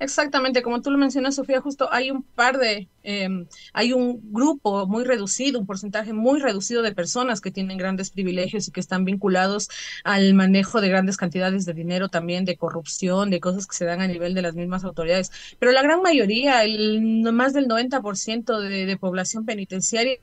Exactamente, 0.00 0.62
como 0.62 0.80
tú 0.80 0.90
lo 0.90 0.96
mencionas, 0.96 1.34
Sofía, 1.34 1.60
justo 1.60 1.92
hay 1.92 2.10
un 2.10 2.22
par 2.22 2.56
de, 2.56 2.88
em, 3.02 3.46
hay 3.74 3.92
un 3.92 4.32
grupo 4.32 4.86
muy 4.86 5.04
reducido, 5.04 5.60
un 5.60 5.66
porcentaje 5.66 6.14
muy 6.14 6.40
reducido 6.40 6.80
de 6.80 6.94
personas 6.94 7.42
que 7.42 7.50
tienen 7.50 7.76
grandes 7.76 8.10
privilegios 8.10 8.66
y 8.66 8.70
que 8.70 8.80
están 8.80 9.04
vinculados 9.04 9.68
al 10.02 10.32
manejo 10.32 10.80
de 10.80 10.88
grandes 10.88 11.18
cantidades 11.18 11.66
de 11.66 11.74
dinero, 11.74 12.08
también 12.08 12.46
de 12.46 12.56
corrupción, 12.56 13.28
de 13.28 13.40
cosas 13.40 13.66
que 13.66 13.76
se 13.76 13.84
dan 13.84 14.00
a 14.00 14.06
nivel 14.06 14.32
de 14.32 14.40
las 14.40 14.54
mismas 14.54 14.84
autoridades. 14.84 15.32
Pero 15.58 15.70
la 15.70 15.82
gran 15.82 16.00
mayoría, 16.00 16.64
el, 16.64 17.20
más 17.30 17.52
del 17.52 17.68
90% 17.68 18.58
de, 18.58 18.86
de 18.86 18.96
población 18.96 19.44
penitenciaria, 19.44 20.16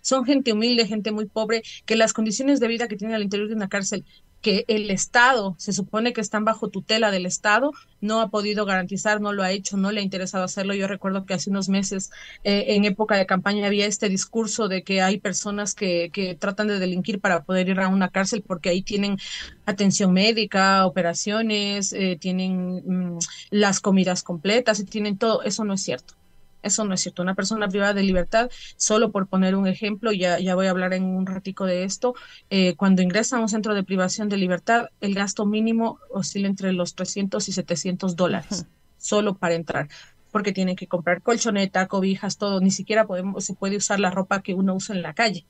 son 0.00 0.24
gente 0.24 0.54
humilde, 0.54 0.86
gente 0.86 1.12
muy 1.12 1.26
pobre, 1.26 1.62
que 1.84 1.96
las 1.96 2.14
condiciones 2.14 2.60
de 2.60 2.68
vida 2.68 2.88
que 2.88 2.96
tienen 2.96 3.14
al 3.14 3.24
interior 3.24 3.48
de 3.48 3.56
una 3.56 3.68
cárcel 3.68 4.06
que 4.40 4.64
el 4.68 4.90
Estado, 4.90 5.54
se 5.58 5.72
supone 5.72 6.12
que 6.12 6.20
están 6.20 6.44
bajo 6.44 6.68
tutela 6.68 7.10
del 7.10 7.26
Estado, 7.26 7.72
no 8.00 8.20
ha 8.20 8.28
podido 8.28 8.64
garantizar, 8.64 9.20
no 9.20 9.32
lo 9.32 9.42
ha 9.42 9.50
hecho, 9.50 9.76
no 9.76 9.90
le 9.90 10.00
ha 10.00 10.04
interesado 10.04 10.44
hacerlo. 10.44 10.74
Yo 10.74 10.86
recuerdo 10.86 11.26
que 11.26 11.34
hace 11.34 11.50
unos 11.50 11.68
meses, 11.68 12.10
eh, 12.44 12.66
en 12.68 12.84
época 12.84 13.16
de 13.16 13.26
campaña, 13.26 13.66
había 13.66 13.86
este 13.86 14.08
discurso 14.08 14.68
de 14.68 14.82
que 14.82 15.02
hay 15.02 15.18
personas 15.18 15.74
que, 15.74 16.10
que 16.12 16.34
tratan 16.34 16.68
de 16.68 16.78
delinquir 16.78 17.20
para 17.20 17.42
poder 17.42 17.68
ir 17.68 17.80
a 17.80 17.88
una 17.88 18.10
cárcel 18.10 18.42
porque 18.46 18.68
ahí 18.70 18.82
tienen 18.82 19.18
atención 19.66 20.12
médica, 20.12 20.86
operaciones, 20.86 21.92
eh, 21.92 22.16
tienen 22.20 23.16
mm, 23.16 23.18
las 23.50 23.80
comidas 23.80 24.22
completas 24.22 24.80
y 24.80 24.84
tienen 24.84 25.18
todo. 25.18 25.42
Eso 25.42 25.64
no 25.64 25.74
es 25.74 25.82
cierto. 25.82 26.14
Eso 26.62 26.84
no 26.84 26.94
es 26.94 27.00
cierto. 27.00 27.22
Una 27.22 27.34
persona 27.34 27.68
privada 27.68 27.94
de 27.94 28.02
libertad, 28.02 28.50
solo 28.76 29.10
por 29.10 29.26
poner 29.26 29.54
un 29.54 29.66
ejemplo, 29.66 30.12
ya, 30.12 30.38
ya 30.38 30.54
voy 30.54 30.66
a 30.66 30.70
hablar 30.70 30.92
en 30.92 31.04
un 31.04 31.26
ratico 31.26 31.66
de 31.66 31.84
esto, 31.84 32.14
eh, 32.50 32.74
cuando 32.76 33.02
ingresa 33.02 33.36
a 33.36 33.40
un 33.40 33.48
centro 33.48 33.74
de 33.74 33.84
privación 33.84 34.28
de 34.28 34.36
libertad, 34.36 34.86
el 35.00 35.14
gasto 35.14 35.46
mínimo 35.46 35.98
oscila 36.10 36.48
entre 36.48 36.72
los 36.72 36.94
300 36.94 37.48
y 37.48 37.52
700 37.52 38.16
dólares, 38.16 38.66
solo 38.98 39.34
para 39.34 39.54
entrar 39.54 39.88
porque 40.30 40.52
tiene 40.52 40.76
que 40.76 40.86
comprar 40.86 41.22
colchoneta, 41.22 41.88
cobijas, 41.88 42.36
todo, 42.36 42.60
ni 42.60 42.70
siquiera 42.70 43.06
podemos, 43.06 43.46
se 43.46 43.54
puede 43.54 43.78
usar 43.78 43.98
la 43.98 44.10
ropa 44.10 44.42
que 44.42 44.52
uno 44.52 44.74
usa 44.74 44.94
en 44.94 45.00
la 45.00 45.14
calle 45.14 45.46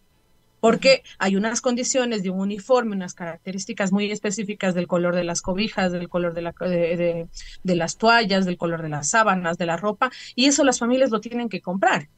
porque 0.61 1.03
hay 1.19 1.37
unas 1.37 1.61
condiciones 1.61 2.23
de 2.23 2.31
un 2.31 2.41
uniforme, 2.41 2.97
unas 2.97 3.15
características 3.15 3.93
muy 3.93 4.11
específicas 4.11 4.75
del 4.75 4.87
color 4.87 5.15
de 5.15 5.25
las 5.25 5.43
cobijas, 5.43 5.93
del 5.93 6.09
color 6.09 6.35
de, 6.35 6.43
la, 6.43 6.55
de, 6.61 7.29
de, 7.63 7.75
las 7.77 7.97
toallas, 7.97 8.47
del 8.47 8.57
color 8.57 8.83
de 8.83 8.89
las 8.89 9.11
sábanas, 9.11 9.59
de 9.59 9.67
la 9.67 9.77
ropa, 9.77 10.11
y 10.35 10.47
eso 10.47 10.65
las 10.65 10.79
familias 10.79 11.11
lo 11.11 11.21
tienen 11.21 11.49
que 11.49 11.61
comprar. 11.61 12.09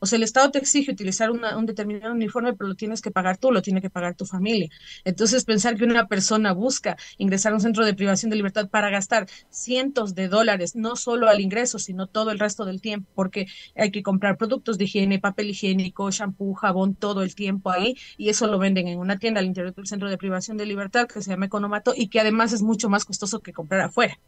O 0.00 0.06
sea, 0.06 0.16
el 0.16 0.22
Estado 0.22 0.50
te 0.50 0.58
exige 0.58 0.90
utilizar 0.90 1.30
un 1.30 1.66
determinado 1.66 2.12
uniforme, 2.12 2.54
pero 2.54 2.68
lo 2.68 2.74
tienes 2.74 3.00
que 3.02 3.10
pagar 3.10 3.38
tú, 3.38 3.52
lo 3.52 3.62
tiene 3.62 3.80
que 3.80 3.90
pagar 3.90 4.14
tu 4.16 4.26
familia. 4.26 4.68
Entonces, 5.04 5.44
pensar 5.44 5.76
que 5.76 5.84
una 5.84 6.08
persona 6.08 6.52
busca 6.52 6.96
ingresar 7.18 7.52
a 7.52 7.56
un 7.56 7.60
centro 7.60 7.84
de 7.84 7.94
privación 7.94 8.30
de 8.30 8.36
libertad 8.36 8.68
para 8.68 8.90
gastar 8.90 9.26
cientos 9.50 10.14
de 10.14 10.28
dólares, 10.28 10.74
no 10.74 10.96
solo 10.96 11.28
al 11.28 11.40
ingreso, 11.40 11.78
sino 11.78 12.06
todo 12.06 12.30
el 12.30 12.38
resto 12.38 12.64
del 12.64 12.80
tiempo, 12.80 13.08
porque 13.14 13.46
hay 13.76 13.90
que 13.90 14.02
comprar 14.02 14.36
productos 14.36 14.78
de 14.78 14.84
higiene, 14.84 15.18
papel 15.18 15.50
higiénico, 15.50 16.10
shampoo, 16.10 16.54
jabón, 16.54 16.94
todo 16.94 17.22
el 17.22 17.34
tiempo 17.34 17.70
ahí, 17.70 17.96
y 18.16 18.30
eso 18.30 18.46
lo 18.46 18.58
venden 18.58 18.88
en 18.88 18.98
una 18.98 19.18
tienda 19.18 19.40
al 19.40 19.46
interior 19.46 19.74
del 19.74 19.86
centro 19.86 20.08
de 20.08 20.18
privación 20.18 20.56
de 20.56 20.66
libertad 20.66 21.06
que 21.08 21.22
se 21.22 21.30
llama 21.30 21.46
Economato 21.46 21.92
y 21.96 22.08
que 22.08 22.20
además 22.20 22.52
es 22.52 22.62
mucho 22.62 22.88
más 22.88 23.04
costoso 23.04 23.40
que 23.40 23.52
comprar 23.52 23.82
afuera. 23.82 24.18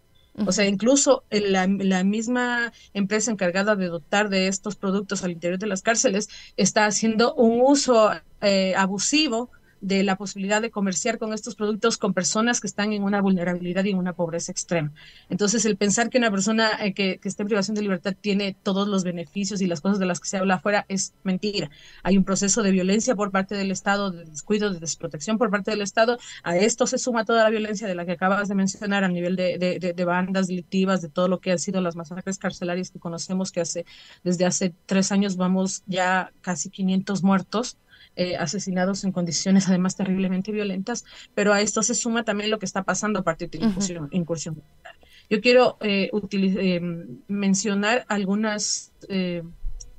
O 0.47 0.53
sea, 0.53 0.67
incluso 0.67 1.25
la, 1.31 1.67
la, 1.67 2.05
misma 2.05 2.73
empresa 2.95 3.31
encargada 3.31 3.77
de 3.77 3.89
dotar 3.89 4.31
de 4.31 4.49
estos 4.49 4.77
productos 4.77 5.23
al 5.23 5.33
interior 5.33 5.59
de 5.59 5.67
las 5.67 5.83
cárceles 5.83 6.31
está 6.57 6.87
haciendo 6.87 7.35
un 7.35 7.61
uso 7.61 8.11
eh, 8.41 8.75
abusivo 8.75 9.51
de 9.83 10.05
la 10.05 10.17
posibilidad 10.17 10.63
de 10.63 10.71
comerciar 10.71 11.19
con 11.19 11.33
estos 11.33 11.57
productos 11.57 11.99
con 11.99 12.15
personas 12.15 12.61
que 12.61 12.69
están 12.69 12.93
en 12.93 13.03
una 13.03 13.21
vulnerabilidad 13.21 13.85
y 13.85 13.91
en 13.91 13.99
una 13.99 14.13
pobreza 14.15 14.53
extrema. 14.53 14.93
Entonces, 15.29 15.65
el 15.65 15.77
pensar 15.77 16.09
que 16.09 16.19
una 16.19 16.31
persona 16.31 16.71
eh, 16.81 16.95
que, 16.95 17.19
que, 17.19 17.29
esté 17.29 17.43
en 17.43 17.49
privación 17.49 17.75
de 17.75 17.83
libertad 17.83 18.15
tiene 18.19 18.57
todos 18.63 18.87
los 18.87 19.03
beneficios 19.03 19.61
y 19.61 19.67
las 19.67 19.81
cosas 19.81 19.99
de 19.99 20.07
las 20.07 20.21
que 20.21 20.29
se 20.29 20.37
habla 20.39 20.55
afuera 20.55 20.87
es 20.89 21.15
mentira. 21.25 21.69
Hay 22.05 22.17
un 22.17 22.25
proceso 22.25 22.63
de 22.63 22.71
violencia 22.71 23.17
por 23.17 23.33
parte 23.33 23.57
del 23.57 23.73
Estado, 23.73 24.13
de 24.13 24.25
descuido, 24.25 24.71
de 24.71 24.79
desprotección 24.79 25.37
por 25.37 25.51
parte 25.51 25.73
del 25.73 25.83
Estado. 25.83 26.17
A 26.45 26.57
esto 26.57 26.87
se 26.87 26.99
suma 26.99 27.25
toda 27.25 27.43
la 27.43 27.51
violencia 27.51 27.89
de 27.89 27.97
la 27.97 28.07
que 28.07 28.13
acabas 28.13 28.49
de 28.49 28.55
mencionar 28.55 29.03
a 29.03 29.09
nivel 29.09 29.35
de, 29.35 29.59
de, 29.59 29.93
de 29.93 30.05
bandas 30.05 30.47
delictivas, 30.47 31.03
de 31.03 31.09
todo 31.09 31.27
lo 31.27 31.41
que 31.41 31.51
han 31.51 31.59
sido 31.59 31.81
las 31.81 31.97
masacres 31.97 32.39
carcelarias 32.39 32.93
que 32.93 33.01
conocemos 33.01 33.51
que 33.51 33.61
hace 33.61 33.85
desde 34.23 34.47
hace 34.47 34.75
tres 34.87 35.11
años 35.11 35.37
vamos 35.37 35.83
ya 35.87 36.33
casi 36.41 36.71
500 36.71 37.25
muertos 37.25 37.79
eh, 38.15 38.37
asesinados 38.37 39.05
en 39.05 39.13
condiciones 39.13 39.69
además 39.69 39.97
terriblemente 39.97 40.53
violentas, 40.53 41.05
pero 41.35 41.55
a 41.55 41.63
esto 41.63 41.83
se 41.83 41.95
suma 41.95 42.25
también 42.25 42.51
lo 42.51 42.59
que 42.59 42.67
está 42.67 42.83
pasando 42.83 43.21
a 43.21 43.23
partir 43.23 43.49
de 43.49 43.61
la 43.61 43.67
incursión, 43.67 44.09
incursión 44.11 44.55
militar. 44.57 44.97
Yo 45.31 45.41
quiero 45.41 45.79
eh, 45.81 46.11
eh, 46.13 46.81
mencionar 47.29 48.05
algunas 48.09 48.93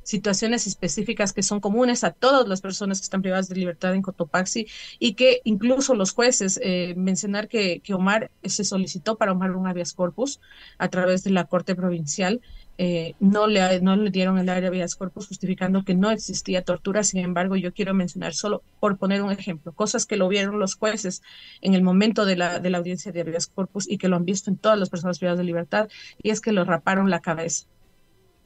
situaciones 0.04 0.68
específicas 0.68 1.32
que 1.34 1.42
son 1.42 1.60
comunes 1.60 2.04
a 2.04 2.12
todas 2.12 2.48
las 2.48 2.62
personas 2.62 3.00
que 3.00 3.06
están 3.06 3.22
privadas 3.22 3.48
de 3.48 3.56
libertad 3.56 3.96
en 3.96 4.02
Cotopaxi 4.02 4.68
y 5.00 5.14
que 5.14 5.40
incluso 5.46 5.96
los 5.96 6.12
jueces, 6.12 6.60
mencionar 6.96 7.48
que, 7.48 7.80
que 7.80 7.94
Omar 7.94 8.30
se 8.44 8.64
solicitó 8.64 9.18
para 9.18 9.32
Omar 9.32 9.56
un 9.56 9.66
habeas 9.66 9.94
corpus 9.94 10.42
a 10.78 10.90
través 10.90 11.24
de 11.24 11.32
la 11.32 11.46
Corte 11.46 11.74
Provincial 11.74 12.42
eh, 12.78 13.14
no, 13.20 13.48
le, 13.48 13.82
no 13.82 13.96
le 13.96 14.10
dieron 14.10 14.38
el 14.38 14.50
área 14.50 14.70
habeas 14.70 14.96
corpus 14.96 15.28
justificando 15.28 15.84
que 15.84 15.96
no 15.96 16.10
existía 16.12 16.64
tortura. 16.64 17.04
Sin 17.04 17.20
embargo, 17.20 17.56
yo 17.56 17.74
quiero 17.74 17.94
mencionar 17.94 18.34
solo 18.34 18.64
por 18.80 18.98
poner 18.98 19.22
un 19.22 19.32
ejemplo, 19.32 19.74
cosas 19.74 20.06
que 20.06 20.18
lo 20.18 20.28
vieron 20.28 20.60
los 20.60 20.76
jueces 20.76 21.22
en 21.62 21.74
el 21.74 21.84
momento 21.84 22.26
de 22.26 22.36
la, 22.36 22.60
de 22.60 22.70
la 22.70 22.80
audiencia 22.80 23.12
de 23.12 23.22
habeas 23.22 23.48
corpus 23.48 23.90
y 23.90 23.98
que 23.98 24.08
lo 24.08 24.16
han 24.16 24.26
visto 24.26 24.50
en 24.50 24.58
todas 24.58 24.80
las 24.80 24.90
personas 24.90 25.20
privadas 25.20 25.38
de 25.38 25.46
libertad, 25.46 25.90
y 26.22 26.32
es 26.32 26.42
que 26.42 26.52
lo 26.52 26.66
raparon 26.66 27.10
la 27.10 27.22
cabeza. 27.22 27.68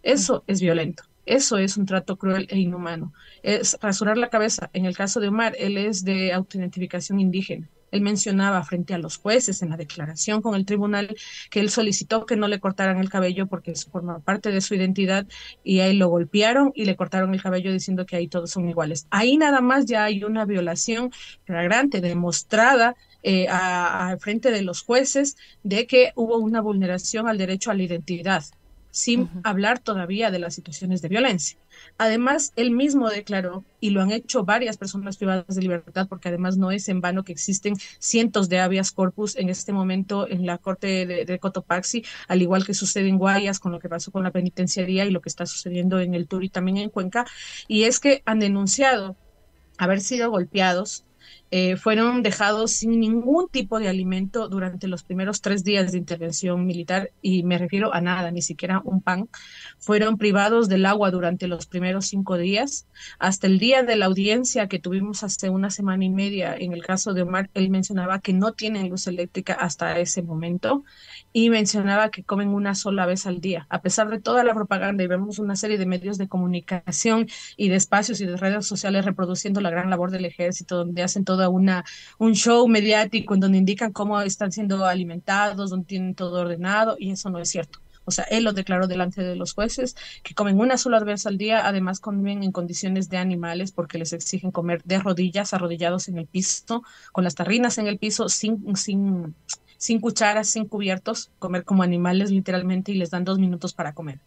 Eso 0.03 0.43
es 0.47 0.61
violento. 0.61 1.03
Eso 1.25 1.57
es 1.57 1.75
un 1.75 1.85
trato 1.85 2.15
cruel 2.15 2.47
e 2.49 2.57
inhumano. 2.57 3.13
Es 3.43 3.77
rasurar 3.81 4.17
la 4.17 4.29
cabeza. 4.29 4.69
En 4.71 4.85
el 4.85 4.95
caso 4.95 5.19
de 5.19 5.27
Omar, 5.27 5.55
él 5.59 5.77
es 5.77 6.05
de 6.05 6.31
autoidentificación 6.31 7.19
indígena. 7.19 7.69
Él 7.97 8.03
mencionaba 8.03 8.63
frente 8.63 8.93
a 8.93 8.99
los 8.99 9.17
jueces 9.17 9.61
en 9.61 9.71
la 9.71 9.77
declaración 9.77 10.41
con 10.41 10.53
el 10.55 10.65
tribunal 10.65 11.15
que 11.49 11.59
él 11.59 11.69
solicitó 11.69 12.25
que 12.25 12.35
no 12.35 12.47
le 12.47 12.59
cortaran 12.59 12.99
el 12.99 13.09
cabello 13.09 13.47
porque 13.47 13.73
forma 13.75 14.19
parte 14.19 14.51
de 14.51 14.61
su 14.61 14.75
identidad 14.75 15.25
y 15.63 15.79
a 15.79 15.87
él 15.87 15.97
lo 15.97 16.09
golpearon 16.09 16.71
y 16.75 16.85
le 16.85 16.95
cortaron 16.95 17.33
el 17.33 17.41
cabello 17.41 17.71
diciendo 17.71 18.05
que 18.05 18.15
ahí 18.15 18.27
todos 18.27 18.51
son 18.51 18.69
iguales. 18.69 19.07
Ahí 19.09 19.37
nada 19.37 19.61
más 19.61 19.85
ya 19.85 20.03
hay 20.05 20.23
una 20.23 20.45
violación 20.45 21.11
flagrante, 21.45 22.01
demostrada 22.01 22.95
eh, 23.23 23.47
a, 23.49 24.15
frente 24.19 24.51
de 24.51 24.61
los 24.61 24.83
jueces 24.83 25.37
de 25.63 25.87
que 25.87 26.11
hubo 26.15 26.37
una 26.37 26.61
vulneración 26.61 27.27
al 27.27 27.37
derecho 27.37 27.71
a 27.71 27.73
la 27.73 27.83
identidad 27.83 28.43
sin 28.91 29.29
hablar 29.43 29.79
todavía 29.79 30.31
de 30.31 30.39
las 30.39 30.55
situaciones 30.55 31.01
de 31.01 31.09
violencia. 31.09 31.57
Además, 31.97 32.53
él 32.55 32.71
mismo 32.71 33.09
declaró, 33.09 33.63
y 33.79 33.91
lo 33.91 34.01
han 34.01 34.11
hecho 34.11 34.43
varias 34.43 34.77
personas 34.77 35.17
privadas 35.17 35.45
de 35.47 35.61
libertad, 35.61 36.07
porque 36.07 36.29
además 36.29 36.57
no 36.57 36.71
es 36.71 36.89
en 36.89 37.01
vano 37.01 37.23
que 37.23 37.31
existen 37.31 37.75
cientos 37.99 38.49
de 38.49 38.59
habeas 38.59 38.91
corpus 38.91 39.35
en 39.35 39.49
este 39.49 39.73
momento 39.73 40.27
en 40.27 40.45
la 40.45 40.57
corte 40.57 41.05
de, 41.05 41.39
Cotopaxi, 41.39 42.03
al 42.27 42.41
igual 42.41 42.65
que 42.65 42.73
sucede 42.73 43.07
en 43.07 43.17
Guayas 43.17 43.59
con 43.59 43.71
lo 43.71 43.79
que 43.79 43.89
pasó 43.89 44.11
con 44.11 44.23
la 44.23 44.31
penitenciaría 44.31 45.05
y 45.05 45.11
lo 45.11 45.21
que 45.21 45.29
está 45.29 45.45
sucediendo 45.45 45.99
en 45.99 46.13
el 46.13 46.27
Tur 46.27 46.43
y 46.43 46.49
también 46.49 46.77
en 46.77 46.89
Cuenca, 46.89 47.25
y 47.67 47.83
es 47.83 47.99
que 47.99 48.23
han 48.25 48.39
denunciado 48.39 49.15
haber 49.77 50.01
sido 50.01 50.31
golpeados 50.31 51.05
eh, 51.51 51.77
fueron 51.77 52.23
dejados 52.23 52.71
sin 52.71 52.99
ningún 52.99 53.47
tipo 53.49 53.79
de 53.79 53.87
alimento 53.87 54.49
durante 54.49 54.87
los 54.87 55.03
primeros 55.03 55.41
tres 55.41 55.63
días 55.63 55.91
de 55.91 55.97
intervención 55.97 56.65
militar, 56.65 57.11
y 57.21 57.43
me 57.43 57.57
refiero 57.57 57.93
a 57.93 58.01
nada, 58.01 58.31
ni 58.31 58.41
siquiera 58.41 58.81
un 58.83 59.01
pan. 59.01 59.29
Fueron 59.77 60.17
privados 60.17 60.69
del 60.69 60.85
agua 60.85 61.11
durante 61.11 61.47
los 61.47 61.65
primeros 61.65 62.07
cinco 62.07 62.37
días. 62.37 62.87
Hasta 63.19 63.47
el 63.47 63.59
día 63.59 63.83
de 63.83 63.95
la 63.95 64.07
audiencia 64.07 64.67
que 64.67 64.79
tuvimos 64.79 65.23
hace 65.23 65.49
una 65.49 65.69
semana 65.69 66.05
y 66.05 66.09
media, 66.09 66.55
en 66.55 66.73
el 66.73 66.83
caso 66.83 67.13
de 67.13 67.21
Omar, 67.21 67.49
él 67.53 67.69
mencionaba 67.69 68.19
que 68.19 68.33
no 68.33 68.53
tienen 68.53 68.89
luz 68.89 69.07
eléctrica 69.07 69.53
hasta 69.53 69.99
ese 69.99 70.21
momento 70.21 70.83
y 71.33 71.49
mencionaba 71.49 72.09
que 72.09 72.23
comen 72.23 72.49
una 72.49 72.75
sola 72.75 73.05
vez 73.05 73.25
al 73.25 73.41
día. 73.41 73.67
A 73.69 73.81
pesar 73.81 74.09
de 74.09 74.19
toda 74.19 74.43
la 74.43 74.53
propaganda 74.53 75.05
vemos 75.07 75.39
una 75.39 75.55
serie 75.55 75.77
de 75.77 75.85
medios 75.85 76.17
de 76.17 76.27
comunicación 76.27 77.27
y 77.55 77.69
de 77.69 77.75
espacios 77.75 78.21
y 78.21 78.25
de 78.25 78.37
redes 78.37 78.65
sociales 78.65 79.05
reproduciendo 79.05 79.61
la 79.61 79.69
gran 79.69 79.89
labor 79.89 80.11
del 80.11 80.25
ejército, 80.25 80.77
donde 80.77 81.03
hacen 81.03 81.25
toda 81.37 81.49
una 81.49 81.85
un 82.17 82.33
show 82.33 82.67
mediático 82.67 83.35
en 83.35 83.39
donde 83.39 83.59
indican 83.59 83.91
cómo 83.93 84.19
están 84.21 84.51
siendo 84.51 84.85
alimentados, 84.85 85.69
donde 85.69 85.85
tienen 85.85 86.15
todo 86.15 86.41
ordenado 86.41 86.95
y 86.97 87.11
eso 87.11 87.29
no 87.29 87.39
es 87.39 87.49
cierto. 87.49 87.79
O 88.05 88.11
sea, 88.11 88.23
él 88.31 88.43
lo 88.43 88.53
declaró 88.53 88.87
delante 88.87 89.21
de 89.21 89.35
los 89.35 89.53
jueces, 89.53 89.95
que 90.23 90.33
comen 90.33 90.59
una 90.59 90.77
sola 90.77 90.99
vez 91.01 91.27
al 91.27 91.37
día, 91.37 91.67
además 91.67 91.99
comen 91.99 92.41
en 92.41 92.51
condiciones 92.53 93.09
de 93.09 93.17
animales 93.17 93.71
porque 93.71 93.97
les 93.99 94.13
exigen 94.13 94.49
comer 94.49 94.81
de 94.83 94.97
rodillas, 94.99 95.53
arrodillados 95.53 96.07
en 96.07 96.17
el 96.17 96.25
piso, 96.25 96.83
con 97.11 97.23
las 97.25 97.35
tarrinas 97.35 97.77
en 97.77 97.87
el 97.87 97.99
piso, 97.99 98.29
sin, 98.29 98.75
sin, 98.77 99.35
sin 99.77 99.99
cucharas, 99.99 100.47
sin 100.47 100.65
cubiertos, 100.65 101.31
comer 101.37 101.65
como 101.65 101.83
animales 101.83 102.31
literalmente 102.31 102.93
y 102.93 102.95
les 102.95 103.11
dan 103.11 103.25
dos 103.25 103.39
minutos 103.39 103.73
para 103.73 103.93
comer. 103.93 104.19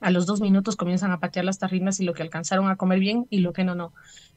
A 0.00 0.10
los 0.10 0.24
dos 0.24 0.40
minutos 0.40 0.76
comienzan 0.76 1.12
a 1.12 1.20
patear 1.20 1.44
las 1.44 1.58
tarrinas 1.58 2.00
y 2.00 2.04
lo 2.04 2.14
que 2.14 2.22
alcanzaron 2.22 2.70
a 2.70 2.76
comer 2.76 3.00
bien 3.00 3.26
y 3.28 3.40
lo 3.40 3.52
que 3.52 3.64
no, 3.64 3.74
no 3.74 3.92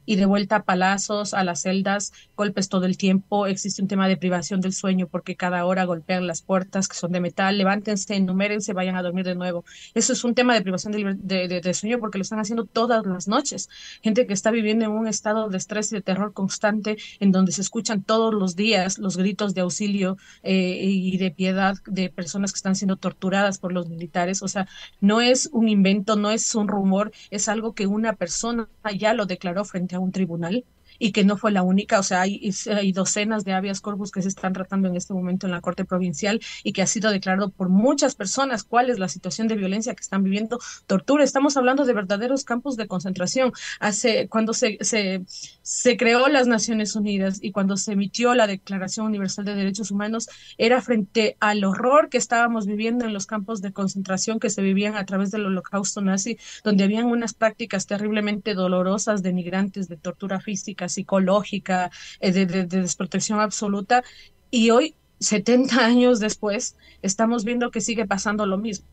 y 0.06 0.16
de 0.16 0.26
vuelta 0.26 0.58
a 0.58 0.64
palazos, 0.64 1.34
a 1.34 1.44
las 1.44 1.62
celdas, 1.62 2.14
golpes 2.36 2.70
todo 2.70 2.86
el 2.86 2.98
tiempo. 2.98 3.48
Existe 3.48 3.82
un 3.82 3.88
tema 3.88 4.08
de 4.08 4.18
privación 4.18 4.62
del 4.62 4.74
sueño 4.74 5.08
porque 5.08 5.36
cada 5.36 5.66
hora 5.66 5.86
golpean 5.86 6.28
las 6.28 6.42
puertas 6.42 6.88
que 6.88 6.96
son 6.96 7.12
de 7.12 7.20
metal. 7.20 7.58
Levántense, 7.58 8.16
enumérense, 8.16 8.74
vayan 8.74 8.96
a 8.96 9.02
dormir 9.02 9.26
de 9.26 9.36
nuevo. 9.36 9.64
Eso 9.94 10.14
es 10.14 10.24
un 10.24 10.36
tema 10.36 10.54
de 10.54 10.62
privación 10.62 10.94
de, 10.94 11.74
sueño 11.74 12.00
porque 12.00 12.18
lo 12.18 12.24
están 12.24 12.40
haciendo 12.40 12.66
todas 12.66 13.06
las 13.06 13.28
noches. 13.28 13.70
Gente 14.02 14.28
que 14.28 14.34
está 14.34 14.52
viviendo 14.52 14.86
en 14.86 14.92
un 14.92 15.08
estado 15.08 15.50
de 15.50 15.58
estrés 15.58 15.92
y 15.92 15.96
de 15.96 16.02
terror 16.02 16.34
constante 16.34 16.98
en 17.20 17.32
donde 17.32 17.52
se 17.52 17.62
escuchan 17.62 18.04
todos 18.04 18.34
los 18.34 18.56
días 18.56 18.98
los 18.98 19.18
gritos 19.18 19.54
de 19.54 19.62
auxilio 19.62 20.18
eh, 20.44 20.80
y 20.82 21.18
de 21.18 21.32
piedad 21.32 21.76
de 21.86 22.10
personas 22.10 22.52
que 22.52 22.58
están 22.58 22.76
siendo 22.76 22.98
torturadas 22.98 23.58
por 23.58 23.72
los 23.72 23.90
militares. 23.90 24.42
O 24.42 24.48
sea, 24.48 24.68
no 25.02 25.22
es 25.22 25.50
un 25.52 25.68
invento, 25.70 26.16
no 26.16 26.32
es 26.32 26.54
un 26.56 26.68
rumor, 26.68 27.12
es 27.32 27.48
algo 27.48 27.74
que 27.74 27.88
una 27.88 28.14
persona 28.14 28.70
ya 28.98 29.14
lo 29.14 29.26
declaró 29.26 29.66
frente 29.66 29.93
a 29.96 30.00
un 30.00 30.12
tribunal 30.12 30.66
y 31.00 31.12
que 31.12 31.24
no 31.24 31.38
fue 31.38 31.52
la 31.52 31.64
única, 31.64 32.00
o 32.00 32.04
sea, 32.04 32.22
hay, 32.22 32.52
hay, 32.68 32.92
docenas 32.92 33.44
de 33.44 33.54
habeas 33.54 33.82
corpus 33.82 34.12
que 34.12 34.22
se 34.22 34.28
están 34.28 34.54
tratando 34.54 34.88
en 34.88 34.96
este 34.96 35.14
momento 35.14 35.48
en 35.48 35.52
la 35.52 35.62
Corte 35.62 35.86
Provincial 35.86 36.42
y 36.64 36.74
que 36.74 36.82
ha 36.82 36.88
sido 36.88 37.12
declarado 37.12 37.50
por 37.50 37.70
muchas 37.70 38.16
personas 38.16 38.64
cuál 38.64 38.90
es 38.90 39.00
la 39.00 39.08
situación 39.08 39.48
de 39.48 39.56
violencia 39.56 39.96
que 39.96 40.02
están 40.02 40.24
viviendo, 40.24 40.60
tortura. 40.88 41.24
Estamos 41.24 41.58
hablando 41.58 41.86
de 41.86 41.94
verdaderos 41.94 42.44
campos 42.44 42.78
de 42.78 42.88
concentración. 42.88 43.52
Hace, 43.80 44.28
cuando 44.28 44.54
se, 44.54 44.78
se, 44.82 45.24
se 45.62 45.98
creó 45.98 46.28
las 46.28 46.48
Naciones 46.48 46.96
Unidas 46.96 47.40
y 47.42 47.52
cuando 47.52 47.78
se 47.78 47.94
emitió 47.94 48.34
la 48.36 48.48
Declaración 48.48 49.08
Universal 49.08 49.46
de 49.46 49.56
Derechos 49.56 49.92
Humanos, 49.92 50.30
era 50.58 50.82
frente 50.82 51.38
al 51.40 51.64
horror 51.64 52.10
que 52.10 52.18
estábamos 52.18 52.66
viviendo 52.66 53.06
en 53.06 53.14
los 53.14 53.26
campos 53.26 53.62
de 53.62 53.74
concentración 53.74 54.40
que 54.40 54.50
se 54.50 54.62
vivían 54.62 54.96
a 54.96 55.06
través 55.06 55.32
del 55.32 55.46
holocausto 55.46 56.02
nazi, 56.02 56.38
donde 56.64 56.84
habían 56.84 57.06
unas 57.06 57.34
prácticas 57.34 57.88
terriblemente 57.88 58.54
dolorosas, 58.54 59.24
denigrantes, 59.24 59.88
de 59.88 59.98
tortura 59.98 60.40
física, 60.40 60.83
psicológica, 60.90 61.92
eh, 62.20 62.32
de, 62.32 62.46
de, 62.46 62.66
desprotección 62.66 63.40
absoluta. 63.40 64.04
Y 64.52 64.70
hoy, 64.72 64.96
70 65.20 65.78
años 65.86 66.20
después, 66.20 66.75
estamos 67.02 67.44
viendo 67.44 67.72
que 67.72 67.82
sigue 67.82 68.06
pasando 68.06 68.46
lo 68.46 68.58
mismo. 68.58 68.88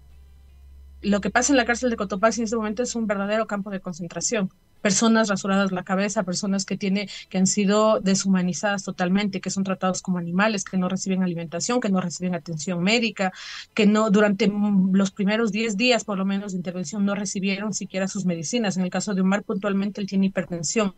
Lo 1.03 1.21
que 1.21 1.31
pasa 1.31 1.53
en 1.53 1.57
la 1.57 1.65
cárcel 1.65 1.91
de 1.91 1.97
Cotopaxi 1.97 2.41
en 2.41 2.45
este 2.45 2.57
momento 2.57 2.83
es 2.83 2.95
un 2.95 3.07
verdadero 3.07 3.47
campo 3.47 3.71
de 3.71 3.81
concentración 3.81 4.51
personas 4.81 5.29
rasuradas 5.29 5.73
la 5.73 5.85
cabeza, 5.85 6.23
personas 6.23 6.65
que 6.65 6.77
tiene, 6.77 7.09
que 7.29 7.39
han 7.39 7.47
sido 7.47 8.01
deshumanizadas 8.01 8.85
totalmente, 8.85 9.41
que 9.41 9.51
son 9.51 9.65
tratados 9.65 10.03
como 10.03 10.19
animales, 10.19 10.65
que 10.65 10.77
no 10.77 10.89
reciben 10.89 11.23
alimentación, 11.23 11.81
que 11.81 11.89
no 11.89 12.01
reciben 12.01 12.35
atención 12.35 12.83
médica, 12.83 13.33
que 13.75 13.87
no 13.87 14.11
durante 14.11 14.51
los 14.93 15.11
primeros 15.11 15.53
10 15.53 15.77
días 15.77 16.05
por 16.05 16.19
lo 16.19 16.25
menos 16.25 16.53
de 16.53 16.59
intervención 16.59 17.05
no 17.05 17.15
recibieron 17.15 17.75
siquiera 17.75 18.09
sus 18.09 18.25
medicinas. 18.25 18.77
En 18.77 18.85
el 18.85 18.91
caso 18.91 19.15
de 19.15 19.21
Omar 19.21 19.43
puntualmente 19.43 20.01
él 20.01 20.07
tiene 20.07 20.27
hipertensión, 20.27 20.95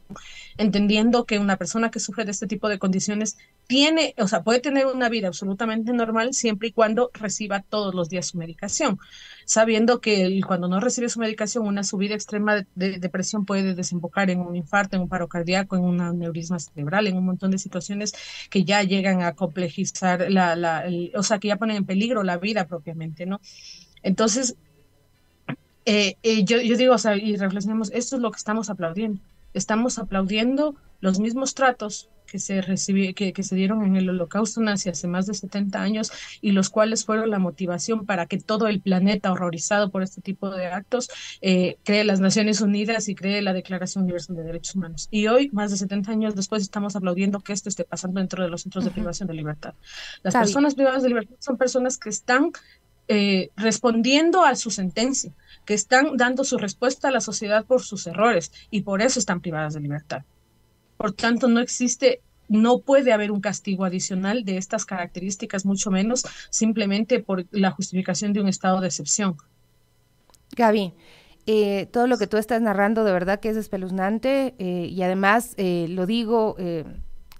entendiendo 0.56 1.24
que 1.24 1.38
una 1.38 1.56
persona 1.56 1.90
que 1.90 2.00
sufre 2.00 2.24
de 2.24 2.30
este 2.30 2.46
tipo 2.46 2.68
de 2.68 2.78
condiciones 2.78 3.36
tiene, 3.66 4.14
o 4.18 4.28
sea, 4.28 4.42
puede 4.42 4.60
tener 4.60 4.86
una 4.86 5.08
vida 5.08 5.28
absolutamente 5.28 5.92
normal 5.92 6.34
siempre 6.34 6.68
y 6.68 6.72
cuando 6.72 7.10
reciba 7.14 7.60
todos 7.60 7.94
los 7.94 8.08
días 8.08 8.26
su 8.26 8.38
medicación, 8.38 8.98
sabiendo 9.44 10.00
que 10.00 10.40
cuando 10.46 10.68
no 10.68 10.80
recibe 10.80 11.08
su 11.08 11.20
medicación 11.20 11.66
una 11.66 11.84
subida 11.84 12.14
extrema 12.14 12.56
de, 12.56 12.66
de 12.74 12.98
depresión 12.98 13.44
puede 13.44 13.71
desembocar 13.76 14.30
en 14.30 14.40
un 14.40 14.56
infarto, 14.56 14.96
en 14.96 15.02
un 15.02 15.08
paro 15.08 15.28
cardíaco, 15.28 15.76
en 15.76 15.84
un 15.84 16.00
aneurisma 16.00 16.58
cerebral, 16.58 17.06
en 17.06 17.16
un 17.16 17.24
montón 17.24 17.50
de 17.50 17.58
situaciones 17.58 18.14
que 18.50 18.64
ya 18.64 18.82
llegan 18.82 19.22
a 19.22 19.34
complejizar 19.34 20.30
la, 20.30 20.56
la 20.56 20.84
o 21.14 21.22
sea, 21.22 21.38
que 21.38 21.48
ya 21.48 21.56
ponen 21.56 21.76
en 21.76 21.84
peligro 21.84 22.22
la 22.22 22.38
vida 22.38 22.66
propiamente, 22.66 23.26
¿no? 23.26 23.40
Entonces, 24.02 24.56
eh, 25.84 26.16
eh, 26.22 26.44
yo, 26.44 26.60
yo 26.60 26.76
digo, 26.76 26.94
o 26.94 26.98
sea, 26.98 27.16
y 27.16 27.36
reflexionemos, 27.36 27.90
esto 27.92 28.16
es 28.16 28.22
lo 28.22 28.30
que 28.30 28.38
estamos 28.38 28.70
aplaudiendo. 28.70 29.20
Estamos 29.54 29.98
aplaudiendo 29.98 30.76
los 31.00 31.18
mismos 31.18 31.54
tratos 31.54 32.08
que 32.26 32.38
se, 32.38 32.62
recibió, 32.62 33.14
que, 33.14 33.32
que, 33.32 33.42
se 33.42 33.54
dieron 33.54 33.84
en 33.84 33.96
el 33.96 34.08
holocausto 34.08 34.60
nazi 34.60 34.88
hace 34.88 35.06
más 35.08 35.26
de 35.26 35.34
70 35.34 35.80
años 35.80 36.12
y 36.40 36.52
los 36.52 36.70
cuales 36.70 37.04
fueron 37.04 37.30
la 37.30 37.38
motivación 37.38 38.06
para 38.06 38.26
que 38.26 38.38
todo 38.38 38.68
el 38.68 38.80
planeta 38.80 39.32
horrorizado 39.32 39.90
por 39.90 40.02
este 40.02 40.20
tipo 40.20 40.50
de 40.50 40.66
actos 40.66 41.10
eh, 41.40 41.76
cree 41.84 42.04
las 42.04 42.20
Naciones 42.20 42.60
Unidas 42.60 43.08
y 43.08 43.14
cree 43.14 43.42
la 43.42 43.52
Declaración 43.52 44.04
Universal 44.04 44.36
de 44.36 44.44
Derechos 44.44 44.74
Humanos. 44.74 45.08
Y 45.10 45.26
hoy, 45.26 45.50
más 45.52 45.70
de 45.70 45.76
70 45.76 46.10
años 46.10 46.34
después, 46.34 46.62
estamos 46.62 46.96
aplaudiendo 46.96 47.40
que 47.40 47.52
esto 47.52 47.68
esté 47.68 47.84
pasando 47.84 48.20
dentro 48.20 48.42
de 48.42 48.50
los 48.50 48.62
centros 48.62 48.84
de 48.84 48.90
privación 48.90 49.28
de 49.28 49.34
libertad. 49.34 49.74
Las 50.22 50.34
personas 50.34 50.74
privadas 50.74 51.02
de 51.02 51.08
libertad 51.08 51.36
son 51.38 51.56
personas 51.56 51.98
que 51.98 52.08
están 52.08 52.52
eh, 53.08 53.50
respondiendo 53.56 54.44
a 54.44 54.54
su 54.54 54.70
sentencia, 54.70 55.32
que 55.64 55.74
están 55.74 56.16
dando 56.16 56.44
su 56.44 56.56
respuesta 56.56 57.08
a 57.08 57.10
la 57.10 57.20
sociedad 57.20 57.64
por 57.64 57.82
sus 57.82 58.06
errores 58.06 58.52
y 58.70 58.82
por 58.82 59.02
eso 59.02 59.18
están 59.18 59.40
privadas 59.40 59.74
de 59.74 59.80
libertad. 59.80 60.22
Por 61.02 61.14
tanto, 61.14 61.48
no 61.48 61.58
existe 61.58 62.20
no 62.48 62.78
puede 62.78 63.12
haber 63.12 63.32
un 63.32 63.40
castigo 63.40 63.84
adicional 63.84 64.44
de 64.44 64.56
estas 64.56 64.84
características, 64.84 65.64
mucho 65.66 65.90
menos 65.90 66.24
simplemente 66.48 67.18
por 67.18 67.44
la 67.50 67.72
justificación 67.72 68.32
de 68.32 68.40
un 68.40 68.46
estado 68.46 68.80
de 68.80 68.86
excepción. 68.86 69.36
Gaby, 70.54 70.92
eh, 71.46 71.88
todo 71.90 72.06
lo 72.06 72.18
que 72.18 72.28
tú 72.28 72.36
estás 72.36 72.62
narrando 72.62 73.02
de 73.02 73.12
verdad 73.12 73.40
que 73.40 73.48
es 73.48 73.56
espeluznante 73.56 74.54
eh, 74.60 74.86
y 74.88 75.02
además 75.02 75.54
eh, 75.56 75.86
lo 75.88 76.06
digo, 76.06 76.54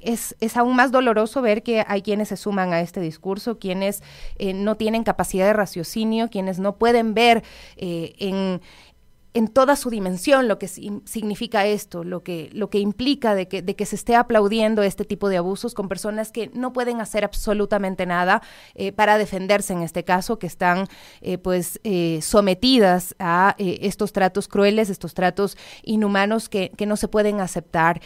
es, 0.00 0.35
es, 0.40 0.57
aún 0.57 0.75
más 0.75 0.90
doloroso 0.90 1.40
ver 1.40 1.62
que 1.62 1.85
hay 1.87 2.02
quienes 2.02 2.31
se 2.31 2.37
suman 2.37 2.73
a 2.73 2.81
este 2.81 3.00
discurso, 3.00 3.61
quienes 3.61 4.02
no 4.40 4.76
tienen 4.76 5.04
capacidad 5.04 5.47
de 5.47 5.52
raciocinio, 5.52 6.31
quienes 6.31 6.59
no 6.59 6.78
pueden 6.78 7.14
ver 7.14 7.45
en, 7.76 8.61
en 9.34 9.48
toda 9.48 9.76
su 9.76 9.88
dimensión 9.88 10.46
lo 10.46 10.58
que 10.58 10.68
significa 10.68 11.64
esto, 11.64 12.04
lo 12.04 12.22
que, 12.22 12.50
lo 12.52 12.68
que 12.68 12.78
implica 12.78 13.34
de 13.34 13.48
que, 13.48 13.62
de 13.62 13.74
que 13.74 13.86
se 13.86 13.96
esté 13.96 14.14
aplaudiendo 14.14 14.82
este 14.82 15.04
tipo 15.04 15.28
de 15.30 15.38
abusos 15.38 15.73
con 15.73 15.88
personas 15.88 16.32
que 16.32 16.50
no 16.52 16.73
pueden 16.73 17.00
hacer 17.00 17.25
absolutamente 17.25 18.04
nada 18.04 18.42
eh, 18.75 18.92
para 18.92 19.16
defenderse 19.16 19.73
en 19.73 19.82
este 19.82 20.04
caso, 20.04 20.38
que 20.38 20.47
están 20.47 20.86
eh, 21.23 21.38
pues 21.38 21.80
eh, 21.84 22.21
sometidas 22.21 23.14
a 23.18 23.54
estos 23.58 24.12
tratos 24.12 24.49
crueles, 24.49 24.90
estos 24.90 25.14
tratos 25.14 25.56
inhumanos 25.82 26.49
que, 26.49 26.71
que 26.76 26.86
no 26.86 26.97
se 26.97 27.08
pueden 27.08 27.40
aceptar. 27.40 28.00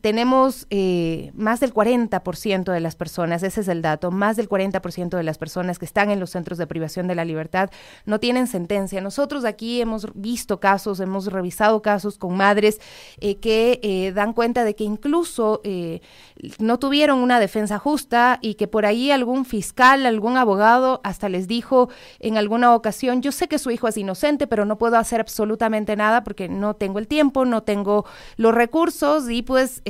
tenemos 0.00 0.66
más 1.34 1.60
del 1.60 1.74
40% 1.74 2.72
de 2.72 2.80
las 2.80 2.96
personas, 2.96 3.42
ese 3.42 3.60
es 3.60 3.68
el 3.68 3.82
dato, 3.82 4.10
más 4.10 4.36
del 4.36 4.48
40% 4.48 5.16
de 5.16 5.22
las 5.22 5.38
personas 5.38 5.78
que 5.78 5.84
están 5.84 6.10
en 6.10 6.20
los 6.20 6.30
centros 6.30 6.58
de 6.58 6.66
privación 6.66 7.06
de 7.08 7.14
la 7.14 7.24
libertad 7.24 7.70
no 8.06 8.20
tienen 8.20 8.46
sentencia. 8.46 9.00
Nosotros 9.00 9.44
aquí 9.44 9.80
hemos 9.80 10.06
visto 10.30 10.60
casos, 10.60 11.00
hemos 11.00 11.26
revisado 11.26 11.82
casos 11.82 12.16
con 12.16 12.36
madres 12.36 12.80
eh, 13.20 13.34
que 13.38 13.80
eh, 13.82 14.12
dan 14.12 14.32
cuenta 14.32 14.62
de 14.62 14.76
que 14.76 14.84
incluso 14.84 15.60
eh, 15.64 16.02
no 16.60 16.78
tuvieron 16.78 17.18
una 17.18 17.40
defensa 17.40 17.80
justa 17.80 18.38
y 18.40 18.54
que 18.54 18.68
por 18.68 18.86
ahí 18.86 19.10
algún 19.10 19.44
fiscal, 19.44 20.06
algún 20.06 20.36
abogado 20.36 21.00
hasta 21.02 21.28
les 21.28 21.48
dijo 21.48 21.88
en 22.20 22.36
alguna 22.36 22.76
ocasión, 22.76 23.22
yo 23.22 23.32
sé 23.32 23.48
que 23.48 23.58
su 23.58 23.72
hijo 23.72 23.88
es 23.88 23.96
inocente, 23.96 24.46
pero 24.46 24.64
no 24.64 24.78
puedo 24.78 24.96
hacer 24.98 25.20
absolutamente 25.20 25.96
nada 25.96 26.22
porque 26.22 26.48
no 26.48 26.74
tengo 26.74 27.00
el 27.00 27.08
tiempo, 27.08 27.44
no 27.44 27.64
tengo 27.64 28.04
los 28.36 28.54
recursos 28.54 29.28
y 29.28 29.42
pues 29.42 29.82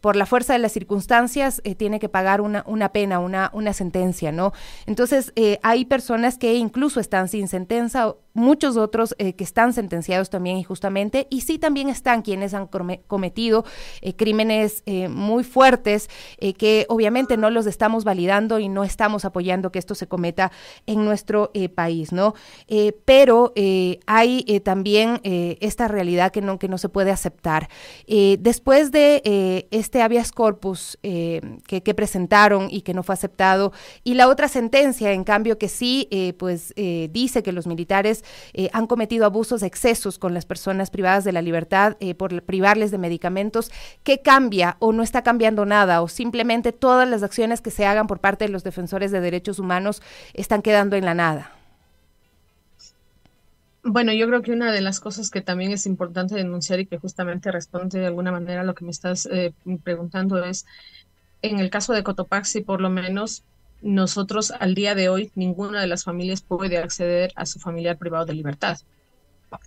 por 0.00 0.16
la 0.16 0.24
fuerza 0.24 0.54
de 0.54 0.60
las 0.60 0.72
circunstancias 0.72 1.60
tiene 1.76 2.00
que 2.00 2.08
pagar 2.08 2.40
una, 2.40 2.64
una 2.66 2.88
pena, 2.90 3.18
una, 3.18 3.50
una 3.52 3.74
sentencia, 3.74 4.32
¿no? 4.32 4.52
Entonces 4.86 5.32
hay 5.62 5.84
personas 5.84 6.38
que 6.38 6.54
incluso 6.54 7.00
están 7.00 7.28
sin 7.28 7.48
sentencia, 7.48 8.14
muchos 8.34 8.76
otros 8.76 9.14
que 9.18 9.44
están 9.44 9.72
sentenciados 9.72 10.28
también 10.28 10.58
injustamente 10.58 11.26
y 11.30 11.42
sí 11.42 11.58
también 11.58 11.88
están 11.88 12.22
quienes 12.22 12.54
han 12.54 12.66
cometido 12.66 13.64
eh, 14.00 14.14
crímenes 14.14 14.82
eh, 14.86 15.08
muy 15.08 15.44
fuertes 15.44 16.08
eh, 16.38 16.54
que 16.54 16.86
obviamente 16.88 17.36
no 17.36 17.50
los 17.50 17.66
estamos 17.66 18.04
validando 18.04 18.58
y 18.58 18.68
no 18.68 18.84
estamos 18.84 19.24
apoyando 19.24 19.70
que 19.70 19.78
esto 19.78 19.94
se 19.94 20.06
cometa 20.06 20.50
en 20.86 21.04
nuestro 21.04 21.52
país, 21.74 22.12
¿no? 22.12 22.34
pero 23.04 23.52
hay 24.06 24.60
también 24.64 25.20
esta 25.22 25.88
realidad 25.88 26.32
que 26.32 26.40
no, 26.40 26.58
que 26.58 26.68
no 26.68 26.78
se 26.78 26.88
puede 26.88 27.10
aceptar. 27.10 27.68
después 28.06 28.90
de 28.90 29.66
este 29.70 30.02
habeas 30.02 30.32
corpus 30.32 30.98
que, 31.02 31.82
que, 31.82 31.94
presentaron 31.94 32.68
y 32.70 32.82
que 32.82 32.94
no 32.94 33.02
fue 33.02 33.14
aceptado 33.14 33.72
y 34.02 34.14
la 34.14 34.28
otra 34.28 34.48
sentencia, 34.48 35.12
en 35.12 35.24
cambio, 35.24 35.58
que 35.58 35.68
sí, 35.68 36.08
pues 36.38 36.74
dice 36.76 37.42
que 37.42 37.52
los 37.52 37.66
militares 37.66 38.23
han 38.72 38.86
cometido 38.86 39.26
abusos 39.26 39.62
excesos 39.62 40.18
con 40.18 40.34
las 40.34 40.46
personas 40.46 40.90
privadas 40.90 41.24
de 41.24 41.32
la 41.32 41.42
libertad 41.42 41.96
eh, 42.00 42.14
por 42.14 42.42
privarles 42.42 42.90
de 42.90 42.98
medicamentos, 42.98 43.70
¿qué 44.02 44.20
cambia 44.20 44.76
o 44.78 44.92
no 44.92 45.02
está 45.02 45.22
cambiando 45.22 45.66
nada 45.66 46.02
o 46.02 46.08
simplemente 46.08 46.72
todas 46.72 47.08
las 47.08 47.22
acciones 47.22 47.60
que 47.60 47.70
se 47.70 47.86
hagan 47.86 48.06
por 48.06 48.20
parte 48.20 48.44
de 48.46 48.50
los 48.50 48.64
defensores 48.64 49.10
de 49.10 49.20
derechos 49.20 49.58
humanos 49.58 50.02
están 50.32 50.62
quedando 50.62 50.96
en 50.96 51.04
la 51.04 51.14
nada? 51.14 51.52
Bueno, 53.86 54.14
yo 54.14 54.26
creo 54.26 54.40
que 54.40 54.52
una 54.52 54.72
de 54.72 54.80
las 54.80 54.98
cosas 54.98 55.30
que 55.30 55.42
también 55.42 55.70
es 55.70 55.84
importante 55.84 56.34
denunciar 56.34 56.80
y 56.80 56.86
que 56.86 56.96
justamente 56.96 57.52
responde 57.52 57.98
de 57.98 58.06
alguna 58.06 58.32
manera 58.32 58.62
a 58.62 58.64
lo 58.64 58.74
que 58.74 58.84
me 58.84 58.90
estás 58.90 59.26
eh, 59.26 59.52
preguntando 59.82 60.42
es, 60.42 60.64
en 61.42 61.58
el 61.58 61.68
caso 61.68 61.92
de 61.92 62.02
Cotopaxi, 62.02 62.62
por 62.62 62.80
lo 62.80 62.88
menos, 62.88 63.44
nosotros 63.84 64.50
al 64.50 64.74
día 64.74 64.94
de 64.94 65.10
hoy, 65.10 65.30
ninguna 65.34 65.80
de 65.80 65.86
las 65.86 66.04
familias 66.04 66.40
puede 66.40 66.78
acceder 66.78 67.32
a 67.36 67.44
su 67.44 67.60
familiar 67.60 67.98
privado 67.98 68.24
de 68.24 68.34
libertad. 68.34 68.78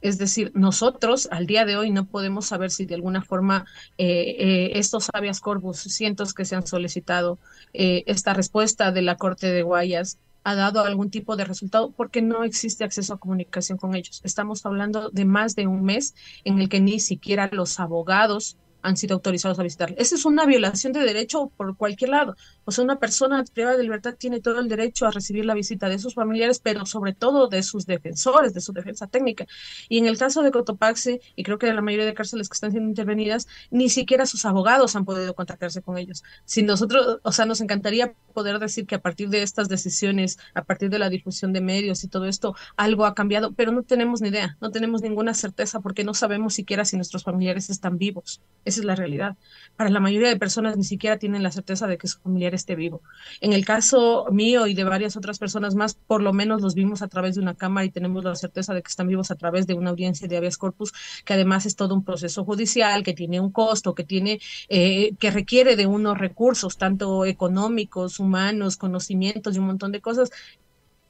Es 0.02 0.18
decir, 0.18 0.52
nosotros 0.54 1.30
al 1.32 1.46
día 1.46 1.66
de 1.66 1.78
hoy 1.78 1.92
no 1.92 2.06
podemos 2.06 2.48
saber 2.48 2.72
si 2.72 2.86
de 2.86 2.96
alguna 2.96 3.22
forma 3.22 3.66
eh, 3.98 4.36
eh, 4.40 4.72
estos 4.74 5.10
habeas 5.14 5.40
corpus, 5.40 5.78
cientos 5.78 6.34
que 6.34 6.46
se 6.46 6.56
han 6.56 6.66
solicitado, 6.66 7.38
eh, 7.74 8.04
esta 8.08 8.34
respuesta 8.34 8.92
de 8.92 9.04
la 9.04 9.16
Corte 9.16 9.48
de 9.48 9.62
Guayas 9.62 10.18
ha 10.44 10.56
dado 10.56 10.84
algún 10.84 11.10
tipo 11.10 11.36
de 11.36 11.46
resultado 11.46 11.92
porque 11.92 12.22
no 12.22 12.44
existe 12.44 12.84
acceso 12.84 13.14
a 13.14 13.20
comunicación 13.20 13.78
con 13.78 13.96
ellos. 13.96 14.22
Estamos 14.24 14.66
hablando 14.66 15.10
de 15.10 15.26
más 15.26 15.56
de 15.56 15.68
un 15.68 15.84
mes 15.84 16.16
en 16.44 16.60
el 16.60 16.70
que 16.70 16.80
ni 16.80 17.00
siquiera 17.00 17.50
los 17.52 17.80
abogados 17.80 18.58
han 18.82 18.98
sido 18.98 19.16
autorizados 19.16 19.60
a 19.60 19.64
visitar. 19.64 19.94
Esa 19.98 20.16
es 20.16 20.26
una 20.26 20.46
violación 20.46 20.94
de 20.94 21.02
derecho 21.02 21.52
por 21.58 21.76
cualquier 21.76 22.12
lado. 22.12 22.36
O 22.66 22.72
sea, 22.72 22.84
una 22.84 23.00
persona 23.00 23.44
privada 23.54 23.78
de 23.78 23.84
libertad 23.84 24.16
tiene 24.18 24.42
todo 24.42 24.60
el 24.60 24.68
derecho 24.68 25.06
a 25.06 25.12
recibir 25.12 25.46
la 25.46 25.54
visita 25.54 25.90
de 25.90 26.00
sus 26.00 26.14
familiares, 26.14 26.60
pero 26.60 26.86
sobre 26.86 27.14
todo 27.14 27.48
de 27.48 27.64
sus 27.64 27.86
defensores, 27.86 28.54
de 28.54 28.62
su 28.62 28.74
defensa 28.74 29.08
técnica. 29.08 29.46
Y 29.90 29.98
en 29.98 30.06
el 30.06 30.18
caso 30.18 30.44
de 30.44 30.52
Cotopaxi, 30.52 31.20
y 31.36 31.44
creo 31.44 31.58
que 31.58 31.68
de 31.68 31.74
la 31.74 31.82
mayoría 31.82 32.06
de 32.06 32.14
cárceles 32.14 32.50
que 32.50 32.54
están 32.54 32.72
siendo 32.72 32.90
intervenidas, 32.90 33.48
ni 33.72 33.90
siquiera 33.90 34.26
sus 34.26 34.46
abogados 34.46 34.96
han 34.96 35.06
podido 35.06 35.34
contactarse 35.34 35.82
con 35.82 35.98
ellos. 35.98 36.24
Si 36.46 36.64
nosotros, 36.64 37.20
o 37.24 37.32
sea, 37.32 37.46
nos 37.46 37.62
encantaría 37.62 38.14
poder 38.34 38.60
decir 38.60 38.86
que 38.86 38.96
a 38.96 39.02
partir 39.02 39.30
de 39.30 39.44
estas 39.44 39.70
decisiones, 39.70 40.38
a 40.54 40.64
partir 40.64 40.90
de 40.90 41.00
la 41.00 41.10
difusión 41.10 41.54
de 41.54 41.62
medios 41.62 42.04
y 42.04 42.08
todo 42.08 42.26
esto, 42.26 42.56
algo 42.76 43.06
ha 43.06 43.16
cambiado, 43.16 43.54
pero 43.54 43.72
no 43.72 43.84
tenemos 43.84 44.22
ni 44.22 44.30
idea, 44.30 44.58
no 44.62 44.72
tenemos 44.72 45.02
ninguna 45.02 45.34
certeza 45.34 45.80
porque 45.80 46.04
no 46.04 46.14
sabemos 46.14 46.54
siquiera 46.54 46.86
si 46.86 46.96
nuestros 46.96 47.24
familiares 47.24 47.70
están 47.70 47.98
vivos. 47.98 48.42
Esa 48.68 48.82
es 48.82 48.86
la 48.86 48.96
realidad. 48.96 49.38
Para 49.78 49.90
la 49.90 50.02
mayoría 50.02 50.28
de 50.28 50.36
personas 50.36 50.76
ni 50.76 50.84
siquiera 50.84 51.18
tienen 51.18 51.42
la 51.42 51.52
certeza 51.52 51.88
de 51.88 51.98
que 51.98 52.10
su 52.10 52.20
familiar 52.20 52.54
esté 52.54 52.76
vivo. 52.76 53.02
En 53.40 53.54
el 53.54 53.64
caso 53.64 54.26
mío 54.30 54.68
y 54.68 54.74
de 54.74 54.84
varias 54.84 55.16
otras 55.16 55.40
personas 55.40 55.74
más, 55.74 55.94
por 55.94 56.22
lo 56.22 56.34
menos 56.34 56.62
los 56.62 56.76
vimos 56.76 57.02
a 57.02 57.08
través 57.08 57.36
de 57.36 57.42
una 57.42 57.56
cámara 57.56 57.86
y 57.86 57.92
tenemos 57.92 58.26
la 58.26 58.36
certeza 58.36 58.74
de 58.74 58.82
que 58.82 58.90
están 58.90 59.08
vivos 59.08 59.32
a 59.32 59.36
través 59.36 59.68
de 59.68 59.74
una 59.74 59.92
audiencia 59.92 60.28
de 60.28 60.36
habeas 60.36 60.58
corpus, 60.58 60.92
que 61.24 61.32
además 61.34 61.66
es 61.66 61.78
todo 61.78 61.96
un 61.96 62.04
proceso 62.04 62.44
judicial, 62.44 63.04
que 63.04 63.14
tiene 63.14 63.40
un 63.40 63.54
costo, 63.54 63.96
que 63.96 64.04
tiene, 64.04 64.42
eh, 64.68 65.16
que 65.18 65.32
requiere 65.32 65.78
de 65.78 65.88
unos 65.88 66.18
recursos, 66.18 66.78
tanto 66.78 67.24
económicos, 67.24 68.20
humanos, 68.20 68.76
conocimientos 68.76 69.56
y 69.56 69.60
un 69.60 69.68
montón 69.68 69.94
de 69.94 70.02
cosas 70.02 70.30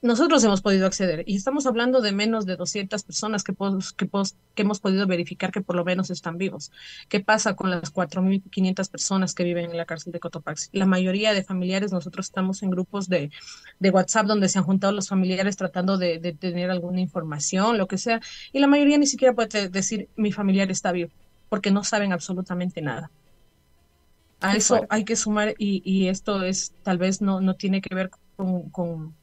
nosotros 0.00 0.44
hemos 0.44 0.62
podido 0.62 0.86
acceder 0.86 1.24
y 1.26 1.36
estamos 1.36 1.66
hablando 1.66 2.00
de 2.00 2.12
menos 2.12 2.46
de 2.46 2.56
200 2.56 3.02
personas 3.02 3.42
que, 3.42 3.52
que, 3.96 4.08
que, 4.54 4.62
hemos 4.62 4.80
podido 4.80 5.06
verificar 5.06 5.50
que 5.50 5.60
por 5.60 5.74
lo 5.74 5.84
menos 5.84 6.10
están 6.10 6.38
vivos. 6.38 6.70
¿Qué 7.08 7.20
pasa 7.20 7.56
con 7.56 7.70
las 7.70 7.92
4.500 7.92 8.90
personas 8.90 9.34
que 9.34 9.42
viven 9.42 9.70
en 9.70 9.76
la 9.76 9.86
cárcel 9.86 10.12
de 10.12 10.20
Cotopaxi? 10.20 10.68
La 10.72 10.86
mayoría 10.86 11.32
de 11.32 11.42
familiares, 11.42 11.92
nosotros 11.92 12.26
estamos 12.26 12.62
en 12.62 12.70
grupos 12.70 13.08
de, 13.08 13.30
de 13.80 13.90
WhatsApp 13.90 14.26
donde 14.26 14.48
se 14.48 14.58
han 14.58 14.64
juntado 14.64 14.92
los 14.92 15.08
familiares 15.08 15.56
tratando 15.56 15.98
de, 15.98 16.18
de, 16.18 16.32
tener 16.32 16.70
alguna 16.70 17.00
información, 17.00 17.76
lo 17.76 17.88
que 17.88 17.98
sea, 17.98 18.20
y 18.52 18.60
la 18.60 18.68
mayoría 18.68 18.98
ni 18.98 19.06
siquiera 19.06 19.34
puede 19.34 19.68
decir 19.68 20.08
mi 20.14 20.30
familiar 20.30 20.70
está 20.70 20.92
vivo, 20.92 21.10
porque 21.48 21.72
no 21.72 21.82
saben 21.82 22.12
absolutamente 22.12 22.82
nada. 22.82 23.10
A 24.40 24.54
eso 24.54 24.86
hay 24.88 25.04
que 25.04 25.16
sumar, 25.16 25.56
y, 25.58 25.82
y, 25.84 26.06
esto 26.06 26.44
es 26.44 26.72
tal 26.84 26.98
vez 26.98 27.20
no, 27.20 27.40
no 27.40 27.54
tiene 27.54 27.80
que 27.80 27.92
ver 27.92 28.10
con, 28.36 28.70
con 28.70 29.17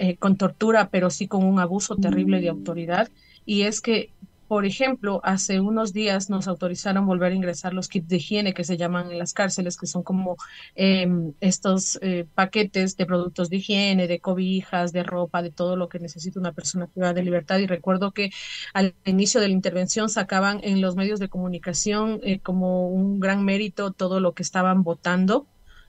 eh, 0.00 0.16
con 0.16 0.36
tortura, 0.36 0.88
pero 0.88 1.10
sí 1.10 1.28
con 1.28 1.44
un 1.44 1.60
abuso 1.60 1.94
terrible 1.94 2.40
de 2.40 2.50
mm. 2.50 2.56
autoridad. 2.56 3.10
Y 3.44 3.62
es 3.62 3.82
que, 3.82 4.14
por 4.48 4.64
ejemplo, 4.64 5.20
hace 5.24 5.60
unos 5.60 5.92
días 5.92 6.30
nos 6.30 6.48
autorizaron 6.48 7.04
volver 7.04 7.32
a 7.32 7.34
ingresar 7.34 7.74
los 7.74 7.88
kits 7.88 8.08
de 8.08 8.16
higiene 8.16 8.54
que 8.54 8.64
se 8.64 8.78
llaman 8.78 9.10
en 9.10 9.18
las 9.18 9.34
cárceles, 9.34 9.76
que 9.76 9.86
son 9.86 10.02
como 10.02 10.38
em, 10.74 11.34
estos 11.40 11.98
eh, 12.00 12.24
paquetes 12.34 12.96
de 12.96 13.04
productos 13.04 13.50
de 13.50 13.58
higiene, 13.58 14.08
de 14.08 14.20
cobijas, 14.20 14.92
de 14.92 15.02
ropa, 15.02 15.42
de 15.42 15.50
todo 15.50 15.76
lo 15.76 15.90
que 15.90 15.98
necesita 15.98 16.40
una 16.40 16.52
persona 16.52 16.86
privada 16.86 17.12
de 17.12 17.22
libertad. 17.22 17.58
Y 17.58 17.66
recuerdo 17.66 18.12
que 18.12 18.30
al 18.72 18.94
inicio 19.04 19.38
de 19.42 19.48
la 19.48 19.54
intervención 19.54 20.08
sacaban 20.08 20.60
en 20.62 20.80
los 20.80 20.96
medios 20.96 21.20
de 21.20 21.28
comunicación 21.28 22.20
eh, 22.22 22.40
como 22.40 22.88
un 22.88 23.20
gran 23.20 23.44
mérito 23.44 23.92
todo 23.92 24.18
lo 24.18 24.32
que 24.32 24.42
estaban 24.42 24.82
votando 24.82 25.46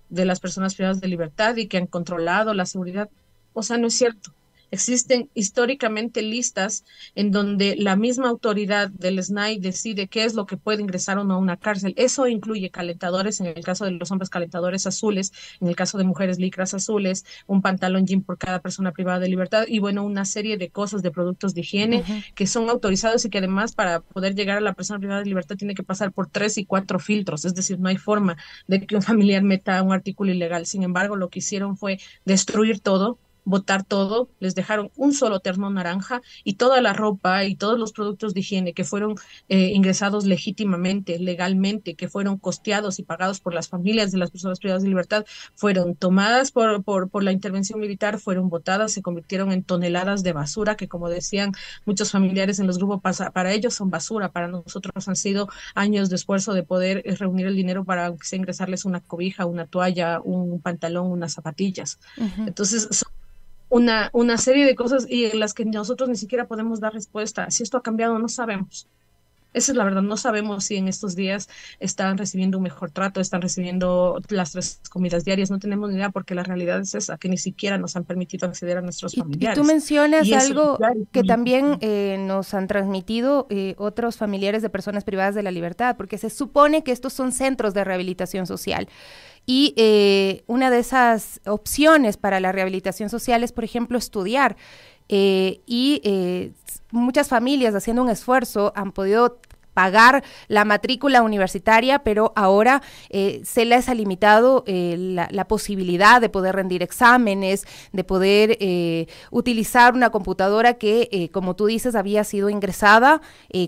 de 0.10 0.26
las 0.26 0.41
personas 0.41 0.76
privadas 0.76 1.00
de 1.00 1.08
libertad 1.08 1.56
y 1.56 1.67
que 1.67 1.78
han 1.78 1.88
controlado 1.88 2.54
la 2.54 2.65
seguridad. 2.65 3.10
O 3.54 3.64
sea, 3.64 3.78
no 3.78 3.88
es 3.88 3.94
cierto. 3.94 4.34
Existen 4.72 5.30
históricamente 5.34 6.22
listas 6.22 6.86
en 7.14 7.32
donde 7.32 7.76
la 7.76 7.98
misma 7.98 8.30
autoridad 8.30 8.90
del 8.90 9.22
SNAI 9.22 9.60
decide 9.60 10.08
qué 10.08 10.24
es 10.24 10.34
lo 10.34 10.46
que 10.46 10.56
puede 10.56 10.82
ingresar 10.82 11.18
o 11.18 11.26
no 11.26 11.34
a 11.34 11.40
una 11.40 11.58
cárcel. 11.58 11.94
Eso 11.98 12.26
incluye 12.26 12.72
calentadores, 12.72 13.42
en 13.42 13.48
el 13.48 13.66
caso 13.66 13.84
de 13.84 13.92
los 13.92 14.10
hombres 14.12 14.30
calentadores 14.30 14.88
azules, 14.88 15.34
en 15.60 15.68
el 15.68 15.76
caso 15.76 15.98
de 15.98 16.06
mujeres 16.06 16.40
licras 16.40 16.74
azules, 16.74 17.26
un 17.48 17.62
pantalón 17.62 18.08
jean 18.08 18.22
por 18.22 18.38
cada 18.38 18.62
persona 18.62 18.94
privada 18.94 19.20
de 19.20 19.28
libertad 19.28 19.66
y 19.68 19.80
bueno, 19.80 20.06
una 20.06 20.24
serie 20.24 20.58
de 20.58 20.70
cosas, 20.70 21.02
de 21.04 21.12
productos 21.12 21.54
de 21.54 21.62
higiene 21.62 22.04
que 22.34 22.48
son 22.48 22.70
autorizados 22.70 23.26
y 23.26 23.30
que 23.30 23.40
además 23.40 23.74
para 23.74 24.00
poder 24.00 24.36
llegar 24.36 24.58
a 24.58 24.62
la 24.62 24.74
persona 24.74 25.00
privada 25.00 25.20
de 25.20 25.26
libertad 25.26 25.58
tiene 25.58 25.76
que 25.76 25.84
pasar 25.84 26.14
por 26.14 26.28
tres 26.28 26.58
y 26.58 26.64
cuatro 26.64 26.98
filtros, 26.98 27.44
es 27.44 27.54
decir, 27.54 27.78
no 27.78 27.90
hay 27.90 27.98
forma 27.98 28.38
de 28.68 28.86
que 28.86 28.96
un 28.96 29.02
familiar 29.02 29.44
meta 29.44 29.84
un 29.84 29.92
artículo 29.92 30.32
ilegal. 30.32 30.66
Sin 30.66 30.84
embargo, 30.84 31.18
lo 31.18 31.28
que 31.28 31.40
hicieron 31.40 31.76
fue 31.76 32.00
destruir 32.24 32.80
todo, 32.80 33.20
botar 33.43 33.84
todo, 33.84 34.30
les 34.39 34.56
dejaron 34.56 34.91
un 34.95 35.13
solo 35.13 35.39
terno 35.39 35.69
naranja 35.69 36.21
y 36.43 36.54
toda 36.54 36.82
la 36.82 36.93
ropa 36.93 37.45
y 37.45 37.56
todos 37.56 37.80
los 37.80 37.91
productos 37.91 38.34
de 38.34 38.41
higiene 38.41 38.73
que 38.73 38.84
fueron 38.84 39.15
eh, 39.49 39.71
ingresados 39.73 40.25
legítimamente, 40.25 41.19
legalmente, 41.19 41.95
que 41.95 42.08
fueron 42.08 42.38
costeados 42.38 42.99
y 42.99 43.04
pagados 43.04 43.39
por 43.39 43.54
las 43.54 43.69
familias 43.69 44.12
de 44.12 44.17
las 44.17 44.32
personas 44.32 44.60
privadas 44.60 44.84
de 44.84 44.89
libertad, 44.89 45.25
fueron 45.56 45.95
tomadas 45.95 46.51
por, 46.51 46.84
por, 46.84 47.10
por 47.10 47.23
la 47.23 47.32
intervención 47.32 47.80
militar, 47.80 48.19
fueron 48.19 48.49
botadas, 48.49 48.91
se 48.91 49.01
convirtieron 49.01 49.51
en 49.51 49.63
toneladas 49.63 50.23
de 50.23 50.34
basura 50.34 50.75
que, 50.75 50.88
como 50.88 51.10
decían 51.10 51.51
muchos 51.86 52.12
familiares 52.12 52.60
en 52.60 52.67
los 52.67 52.77
grupos, 52.77 53.01
para, 53.01 53.32
para 53.32 53.51
ellos 53.54 53.73
son 53.73 53.89
basura, 53.89 54.32
para 54.32 54.47
nosotros 54.47 55.08
han 55.08 55.15
sido 55.15 55.49
años 55.75 56.10
de 56.10 56.15
esfuerzo 56.15 56.54
de 56.54 56.63
poder 56.63 57.01
eh, 57.06 57.15
reunir 57.15 57.47
el 57.47 57.56
dinero 57.56 57.84
para 57.86 58.13
ingresarles 58.32 58.86
una 58.86 59.01
cobija, 59.01 59.45
una 59.45 59.65
toalla, 59.65 60.21
un 60.21 60.62
pantalón, 60.62 61.08
unas 61.08 61.34
zapatillas. 61.34 61.99
Entonces, 62.45 62.88
son 62.91 63.10
una, 63.71 64.10
una 64.13 64.38
serie 64.38 64.65
de 64.65 64.75
cosas 64.75 65.05
y 65.10 65.25
en 65.25 65.39
las 65.39 65.53
que 65.53 65.65
nosotros 65.65 66.10
ni 66.10 66.17
siquiera 66.17 66.47
podemos 66.47 66.79
dar 66.81 66.93
respuesta. 66.93 67.49
Si 67.49 67.63
esto 67.63 67.77
ha 67.77 67.81
cambiado, 67.81 68.19
no 68.19 68.27
sabemos. 68.27 68.88
Esa 69.54 69.72
es 69.74 69.78
la 69.78 69.84
verdad, 69.84 70.02
no 70.02 70.18
sabemos 70.18 70.66
si 70.66 70.78
en 70.78 70.88
estos 70.88 71.16
días 71.16 71.50
están 71.80 72.18
recibiendo 72.18 72.58
un 72.58 72.64
mejor 72.64 72.92
trato, 72.92 73.20
están 73.20 73.42
recibiendo 73.42 74.22
las 74.30 74.54
tres 74.54 74.82
comidas 74.90 75.26
diarias, 75.26 75.52
no 75.52 75.60
tenemos 75.60 75.90
ni 75.90 75.98
idea 75.98 76.10
porque 76.10 76.36
la 76.36 76.44
realidad 76.44 76.80
es 76.80 76.96
esa, 76.96 77.18
que 77.18 77.28
ni 77.28 77.38
siquiera 77.38 77.78
nos 77.78 77.96
han 77.96 78.06
permitido 78.06 78.48
acceder 78.48 78.78
a 78.78 78.82
nuestros 78.82 79.16
familiares. 79.16 79.58
Y, 79.58 79.62
tú 79.62 79.68
mencionas 79.68 80.32
algo 80.32 80.80
que 81.12 81.24
también 81.24 81.78
eh, 81.82 82.18
nos 82.20 82.54
han 82.54 82.68
transmitido 82.68 83.48
eh, 83.50 83.76
otros 83.78 84.18
familiares 84.18 84.62
de 84.62 84.70
personas 84.70 85.04
privadas 85.04 85.36
de 85.36 85.44
la 85.44 85.52
libertad, 85.52 85.98
porque 85.98 86.18
se 86.18 86.30
supone 86.30 86.84
que 86.84 86.92
estos 86.92 87.14
son 87.14 87.32
centros 87.32 87.74
de 87.74 87.84
rehabilitación 87.84 88.48
social. 88.48 88.88
Y 89.46 89.74
eh, 89.76 90.44
una 90.48 90.70
de 90.70 90.80
esas 90.80 91.42
opciones 91.46 92.18
para 92.18 92.40
la 92.40 92.52
rehabilitación 92.52 93.10
social 93.10 93.44
es, 93.44 93.52
por 93.52 93.64
ejemplo, 93.64 93.98
estudiar. 93.98 94.56
Eh, 95.12 95.62
y 95.67 96.02
eh, 96.04 96.54
muchas 96.89 97.28
familias 97.28 97.76
haciendo 97.76 98.02
un 98.02 98.10
esfuerzo 98.10 98.74
han 98.76 98.91
podido 98.91 99.39
pagar 99.74 100.24
la 100.47 100.65
matrícula 100.65 101.21
universitaria, 101.21 102.00
pero 102.00 102.34
ahora 102.36 102.82
eh, 103.10 103.41
se 103.45 103.65
les 103.65 103.89
ha 103.89 103.93
limitado 103.93 104.63
eh, 104.67 104.95
la, 104.97 105.47
posibilidad 105.47 106.21
de 106.21 106.30
poder 106.30 106.56
rendir 106.56 106.84
exámenes, 106.84 107.65
de 107.91 108.04
poder 108.04 108.58
eh, 108.60 109.08
utilizar 109.32 109.93
una 109.93 110.10
computadora 110.10 110.76
que, 110.76 111.30
como 111.34 111.56
tú 111.56 111.65
dices, 111.65 111.95
había 111.95 112.24
sido 112.24 112.50
ingresada 112.50 113.21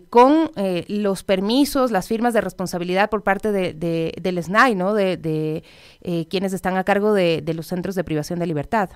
con 0.10 0.51
los 0.88 1.23
permisos, 1.23 1.91
las 1.91 2.08
firmas 2.08 2.34
de 2.34 2.41
responsabilidad 2.41 3.10
por 3.10 3.23
parte 3.23 3.51
de, 3.51 4.13
del 4.21 4.43
SNAI, 4.43 4.75
¿no? 4.75 4.93
De, 4.93 5.63
quienes 6.29 6.53
están 6.53 6.77
a 6.77 6.84
cargo 6.84 7.13
de 7.13 7.53
los 7.53 7.67
centros 7.67 7.95
de 7.95 8.03
privación 8.03 8.39
de 8.39 8.47
libertad. 8.47 8.89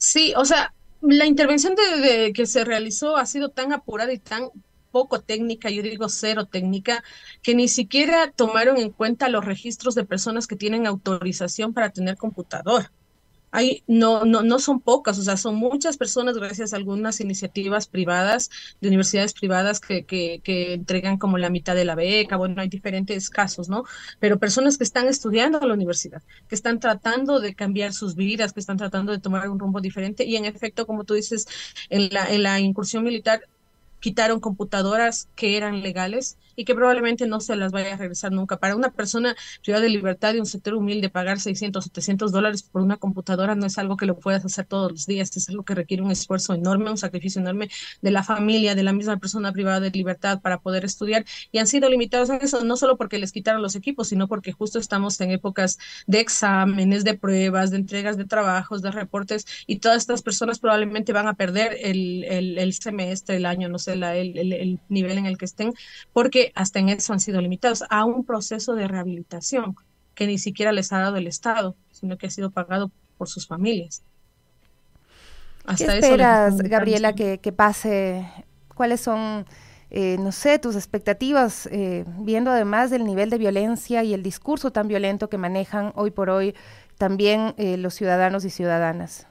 Sí, 0.00 0.32
o 0.34 0.46
sea, 0.46 0.74
la 1.02 1.26
intervención 1.26 1.74
de, 1.74 2.32
que 2.32 2.46
se 2.46 2.64
realizó 2.64 3.18
ha 3.18 3.26
sido 3.26 3.50
tan 3.50 3.72
apurada 3.74 4.12
y 4.14 4.18
tan 4.18 4.48
poco 4.90 5.20
técnica, 5.20 5.68
yo 5.68 5.82
digo 5.82 6.08
cero 6.08 6.46
técnica, 6.46 7.04
que 7.42 7.54
ni 7.54 7.68
siquiera 7.68 8.32
tomaron 8.32 8.78
en 8.78 8.90
cuenta 8.90 9.28
los 9.28 9.44
registros 9.44 9.94
de 9.94 10.06
personas 10.06 10.46
que 10.46 10.56
tienen 10.56 10.86
autorización 10.86 11.74
para 11.74 11.90
tener 11.90 12.16
computador. 12.16 12.90
Hay, 13.52 13.82
no, 13.86 14.24
no, 14.24 14.42
no 14.42 14.58
son 14.58 14.80
pocas, 14.80 15.18
o 15.18 15.22
sea, 15.22 15.36
son 15.36 15.56
muchas 15.56 15.96
personas 15.96 16.36
gracias 16.36 16.72
a 16.72 16.76
algunas 16.76 17.20
iniciativas 17.20 17.86
privadas, 17.86 18.50
de 18.80 18.88
universidades 18.88 19.32
privadas 19.32 19.80
que, 19.80 20.04
que, 20.04 20.40
entregan 20.74 21.18
como 21.18 21.38
la 21.38 21.50
mitad 21.50 21.74
de 21.74 21.84
la 21.84 21.94
beca, 21.94 22.36
bueno, 22.36 22.60
hay 22.60 22.68
diferentes 22.68 23.30
casos, 23.30 23.68
¿no? 23.68 23.84
Pero 24.18 24.38
personas 24.38 24.78
que 24.78 24.84
están 24.84 25.08
estudiando 25.08 25.60
a 25.60 25.66
la 25.66 25.74
universidad, 25.74 26.22
que 26.48 26.54
están 26.54 26.80
tratando 26.80 27.40
de 27.40 27.54
cambiar 27.54 27.92
sus 27.92 28.14
vidas, 28.14 28.52
que 28.52 28.60
están 28.60 28.76
tratando 28.76 29.12
de 29.12 29.18
tomar 29.18 29.48
un 29.48 29.58
rumbo 29.58 29.80
diferente 29.80 30.24
y 30.24 30.36
en 30.36 30.44
efecto, 30.44 30.86
como 30.86 31.04
tú 31.04 31.14
dices, 31.14 31.46
en 31.88 32.10
la, 32.10 32.30
en 32.30 32.42
la 32.42 32.60
incursión 32.60 33.04
militar 33.04 33.42
quitaron 34.00 34.40
computadoras 34.40 35.28
que 35.36 35.56
eran 35.56 35.82
legales 35.82 36.38
y 36.56 36.64
que 36.64 36.74
probablemente 36.74 37.26
no 37.26 37.40
se 37.40 37.56
las 37.56 37.72
vaya 37.72 37.94
a 37.94 37.96
regresar 37.96 38.32
nunca. 38.32 38.58
Para 38.58 38.76
una 38.76 38.90
persona 38.90 39.36
privada 39.62 39.82
de 39.84 39.90
libertad 39.90 40.34
y 40.34 40.40
un 40.40 40.46
sector 40.46 40.74
humilde, 40.74 41.08
pagar 41.08 41.40
600, 41.40 41.84
700 41.84 42.32
dólares 42.32 42.62
por 42.62 42.82
una 42.82 42.96
computadora 42.96 43.54
no 43.54 43.66
es 43.66 43.78
algo 43.78 43.96
que 43.96 44.06
lo 44.06 44.18
puedas 44.18 44.44
hacer 44.44 44.66
todos 44.66 44.92
los 44.92 45.06
días, 45.06 45.36
es 45.36 45.48
algo 45.48 45.64
que 45.64 45.74
requiere 45.74 46.02
un 46.02 46.10
esfuerzo 46.10 46.54
enorme, 46.54 46.90
un 46.90 46.98
sacrificio 46.98 47.40
enorme 47.40 47.70
de 48.02 48.10
la 48.10 48.22
familia, 48.22 48.74
de 48.74 48.82
la 48.82 48.92
misma 48.92 49.18
persona 49.18 49.52
privada 49.52 49.80
de 49.80 49.90
libertad 49.90 50.40
para 50.40 50.58
poder 50.60 50.84
estudiar 50.84 51.24
y 51.52 51.58
han 51.58 51.66
sido 51.66 51.88
limitados 51.88 52.30
en 52.30 52.40
eso, 52.42 52.64
no 52.64 52.76
solo 52.76 52.96
porque 52.96 53.18
les 53.18 53.32
quitaron 53.32 53.62
los 53.62 53.76
equipos, 53.76 54.08
sino 54.08 54.28
porque 54.28 54.52
justo 54.52 54.78
estamos 54.78 55.20
en 55.20 55.30
épocas 55.30 55.78
de 56.06 56.20
exámenes, 56.20 57.04
de 57.04 57.14
pruebas, 57.14 57.70
de 57.70 57.78
entregas 57.78 58.16
de 58.16 58.24
trabajos, 58.24 58.82
de 58.82 58.90
reportes 58.90 59.46
y 59.66 59.78
todas 59.78 59.98
estas 59.98 60.22
personas 60.22 60.58
probablemente 60.58 61.12
van 61.12 61.28
a 61.28 61.34
perder 61.34 61.76
el, 61.80 62.24
el, 62.24 62.58
el 62.58 62.72
semestre, 62.72 63.36
el 63.36 63.46
año, 63.46 63.68
no 63.68 63.78
sé 63.78 63.92
el, 63.94 64.02
el, 64.02 64.80
nivel 64.88 65.18
en 65.18 65.26
el 65.26 65.38
que 65.38 65.44
estén, 65.44 65.72
porque 66.12 66.49
hasta 66.54 66.78
en 66.78 66.88
eso 66.88 67.12
han 67.12 67.20
sido 67.20 67.40
limitados 67.40 67.84
a 67.90 68.04
un 68.04 68.24
proceso 68.24 68.74
de 68.74 68.88
rehabilitación 68.88 69.76
que 70.14 70.26
ni 70.26 70.38
siquiera 70.38 70.72
les 70.72 70.92
ha 70.92 70.98
dado 70.98 71.16
el 71.16 71.26
Estado, 71.26 71.76
sino 71.90 72.18
que 72.18 72.26
ha 72.26 72.30
sido 72.30 72.50
pagado 72.50 72.90
por 73.16 73.28
sus 73.28 73.46
familias. 73.46 74.02
¿Qué 75.76 75.84
esperas, 75.84 76.58
Gabriela, 76.58 77.14
que, 77.14 77.52
pase? 77.52 78.26
¿Cuáles 78.74 79.00
son, 79.00 79.46
eh, 79.90 80.16
no 80.18 80.32
sé, 80.32 80.58
tus 80.58 80.74
expectativas, 80.74 81.66
eh, 81.66 82.04
viendo 82.18 82.50
además 82.50 82.90
del 82.90 83.04
nivel 83.04 83.30
de 83.30 83.38
violencia 83.38 84.02
y 84.02 84.14
el 84.14 84.22
discurso 84.22 84.72
tan 84.72 84.88
violento 84.88 85.28
que 85.28 85.38
manejan 85.38 85.92
hoy 85.94 86.10
por 86.10 86.30
hoy 86.30 86.54
también 86.98 87.54
eh, 87.56 87.76
los 87.76 87.94
ciudadanos 87.94 88.44
y 88.44 88.50
ciudadanas? 88.50 89.26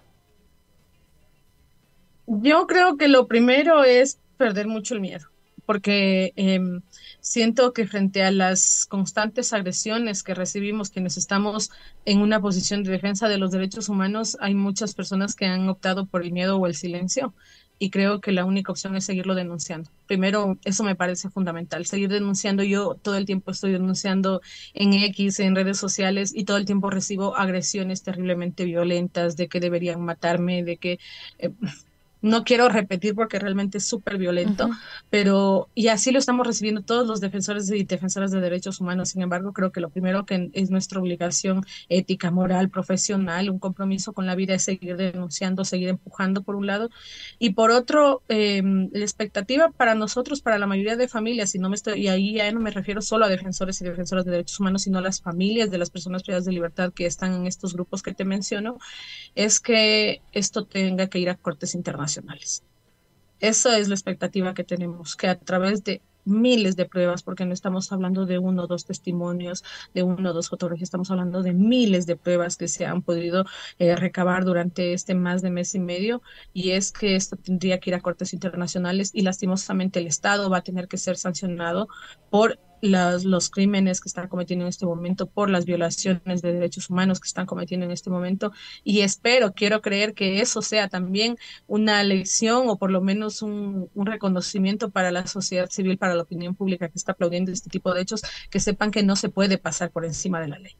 Yo 2.28 2.68
creo 2.68 2.96
que 2.98 3.08
lo 3.08 3.28
primero 3.28 3.84
es 3.84 4.20
perder 4.38 4.68
mucho 4.68 4.94
el 4.94 5.02
miedo, 5.02 5.28
porque 5.66 6.32
em, 6.36 6.82
siento 7.22 7.74
que 7.74 7.88
frente 7.88 8.24
a 8.24 8.32
las 8.32 8.86
constantes 8.86 9.54
agresiones 9.54 10.24
que 10.24 10.34
recibimos 10.34 10.90
quienes 10.90 11.18
estamos 11.18 11.72
en 12.06 12.22
una 12.22 12.42
posición 12.42 12.84
de 12.84 12.92
defensa 12.92 13.28
de 13.28 13.38
los 13.38 13.52
derechos 13.52 13.90
humanos, 13.90 14.38
hay 14.40 14.56
muchas 14.56 14.94
personas 14.94 15.36
que 15.36 15.46
han 15.46 15.70
optado 15.70 16.06
por 16.06 16.24
el 16.24 16.32
miedo 16.32 16.58
o 16.58 16.68
el 16.68 16.76
silencio. 16.76 17.34
Y 17.82 17.92
creo 17.92 18.20
que 18.20 18.34
la 18.34 18.44
única 18.44 18.74
opción 18.74 18.98
es 18.98 19.06
seguirlo 19.06 19.36
denunciando. 19.36 19.90
Primero, 20.06 20.58
eso 20.66 20.84
me 20.84 20.96
parece 20.96 21.30
fundamental, 21.30 21.86
seguir 21.86 22.10
denunciando. 22.10 22.62
Yo 22.62 22.96
todo 23.02 23.16
el 23.16 23.26
tiempo 23.26 23.52
estoy 23.52 23.72
denunciando 23.72 24.42
en 24.74 24.94
X, 24.94 25.40
en 25.40 25.56
redes 25.56 25.78
sociales, 25.78 26.34
y 26.36 26.44
todo 26.44 26.58
el 26.58 26.66
tiempo 26.66 26.90
recibo 26.90 27.38
agresiones 27.38 28.04
terriblemente 28.04 28.66
violentas 28.66 29.38
de 29.38 29.48
que 29.48 29.62
deberían 29.62 30.02
matarme, 30.02 30.62
de 30.66 30.76
que 30.76 31.00
eh, 31.38 31.52
no 32.22 32.44
quiero 32.44 32.68
repetir 32.68 33.16
porque 33.16 33.40
realmente 33.40 33.78
es 33.78 33.86
súper 33.86 34.18
violento, 34.18 34.70
pero 35.10 35.70
y 35.74 35.88
así 35.88 36.12
lo 36.12 36.20
estamos 36.20 36.46
recibiendo 36.46 36.82
todos 36.82 37.08
los 37.08 37.22
defensores 37.22 37.70
y 37.72 37.84
defensoras 37.84 38.32
de 38.32 38.42
derechos 38.42 38.82
humanos. 38.82 39.10
Sin 39.10 39.22
embargo, 39.22 39.54
creo 39.54 39.72
que 39.72 39.80
lo 39.80 39.90
primero 39.90 40.26
que 40.26 40.50
es 40.54 40.70
nuestra 40.70 41.00
obligación 41.00 41.66
ética, 41.88 42.30
moral, 42.30 42.70
profesional, 42.70 43.50
un 43.50 43.60
compromiso 43.60 44.12
con 44.12 44.26
la 44.26 44.36
vida 44.36 44.54
es 44.54 44.64
seguir 44.64 44.98
denunciando, 44.98 45.64
seguir 45.64 45.90
empujando 45.90 46.44
por 46.44 46.56
un 46.56 46.68
lado 46.68 46.90
y 47.38 47.52
por 47.52 47.72
otro, 47.72 48.22
em, 48.28 48.90
la 48.92 49.06
expectativa 49.06 49.70
para 49.72 49.96
nosotros, 49.96 50.42
para 50.42 50.58
la 50.58 50.68
mayoría 50.68 50.98
de 50.98 51.08
familias, 51.08 51.56
y 51.56 51.60
no 51.60 51.70
me 51.70 51.76
estoy 51.76 52.02
y 52.02 52.08
ahí 52.10 52.34
ya 52.34 52.52
no 52.52 52.60
me 52.60 52.72
refiero 52.72 53.02
solo 53.02 53.26
a 53.26 53.30
defensores 53.30 53.82
y 53.82 53.86
defensoras 53.86 54.26
de 54.26 54.32
derechos 54.32 54.60
humanos, 54.60 54.84
sino 54.84 55.00
a 55.00 55.02
las 55.02 55.22
familias 55.22 55.72
de 55.72 55.78
las 55.78 55.90
personas 55.90 56.24
privadas 56.24 56.46
de 56.46 56.52
libertad 56.52 56.92
que 56.94 57.06
están 57.06 57.34
en 57.34 57.48
estos 57.48 57.74
grupos 57.74 58.04
que 58.04 58.14
te 58.14 58.26
menciono, 58.26 58.78
es 59.36 59.60
que 59.60 60.22
esto 60.34 60.66
tenga 60.66 61.08
que 61.08 61.20
ir 61.20 61.30
a 61.30 61.36
cortes 61.36 61.76
internacionales 61.76 62.09
nacionales. 62.10 62.64
Esa 63.40 63.78
es 63.78 63.88
la 63.88 63.96
expectativa 63.96 64.54
que 64.54 64.64
tenemos, 64.64 65.16
que 65.16 65.28
a 65.28 65.40
través 65.40 65.84
de 65.84 66.02
miles 66.26 66.76
de 66.76 66.86
pruebas, 66.86 67.24
porque 67.24 67.46
no 67.46 67.54
estamos 67.54 67.92
hablando 67.92 68.26
de 68.26 68.38
uno 68.38 68.64
o 68.64 68.68
dos 68.68 68.86
testimonios, 68.86 69.64
de 69.94 70.04
uno 70.04 70.30
o 70.30 70.34
dos 70.34 70.50
fotografías, 70.50 70.88
estamos 70.88 71.10
hablando 71.12 71.42
de 71.42 71.54
miles 71.54 72.06
de 72.06 72.18
pruebas 72.18 72.58
que 72.58 72.68
se 72.68 72.86
han 72.86 73.02
podido 73.02 73.46
eh, 73.80 73.96
recabar 73.96 74.44
durante 74.44 74.94
este 74.94 75.16
más 75.16 75.42
de 75.42 75.52
mes 75.52 75.74
y 75.76 75.80
medio, 75.80 76.22
y 76.54 76.72
es 76.72 76.92
que 76.92 77.16
esto 77.16 77.38
tendría 77.38 77.80
que 77.80 77.92
ir 77.92 77.96
a 77.96 78.02
cortes 78.02 78.34
internacionales 78.34 79.12
y 79.14 79.22
lastimosamente 79.22 80.00
el 80.00 80.08
Estado 80.08 80.50
va 80.50 80.58
a 80.58 80.64
tener 80.64 80.88
que 80.88 80.98
ser 80.98 81.18
sancionado 81.18 81.88
por 82.30 82.60
los 82.82 83.50
crímenes 83.50 84.02
que 84.02 84.10
están 84.10 84.28
cometiendo 84.28 84.66
en 84.66 84.70
este 84.70 84.86
momento, 84.86 85.28
por 85.28 85.50
las 85.50 85.66
violaciones 85.66 86.42
de 86.42 86.54
derechos 86.54 86.90
humanos 86.90 87.20
que 87.20 87.28
están 87.28 87.46
cometiendo 87.46 87.86
en 87.86 87.92
este 87.92 88.10
momento. 88.10 88.52
Y 88.84 89.02
espero, 89.02 89.54
quiero 89.54 89.82
creer 89.82 90.14
que 90.14 90.42
eso 90.42 90.62
sea 90.62 90.88
también 90.90 91.38
una 91.68 92.04
lección 92.04 92.70
o 92.70 92.78
por 92.78 92.92
lo 92.92 93.02
menos 93.02 93.42
un, 93.42 93.90
un 93.94 94.06
reconocimiento 94.06 94.90
para 94.90 95.12
la 95.12 95.28
sociedad 95.28 95.70
civil, 95.70 95.98
para 95.98 96.16
la 96.16 96.24
opinión 96.24 96.56
pública 96.56 96.90
que 96.90 96.98
está 96.98 97.14
aplaudiendo 97.14 97.52
este 97.52 97.70
tipo 97.70 97.94
de 97.94 98.02
hechos, 98.02 98.22
que 98.50 98.60
sepan 98.60 98.92
que 98.92 99.04
no 99.04 99.16
se 99.16 99.30
puede 99.30 99.58
pasar 99.58 99.92
por 99.92 100.06
encima 100.06 100.42
de 100.42 100.48
la 100.48 100.60
ley 100.60 100.76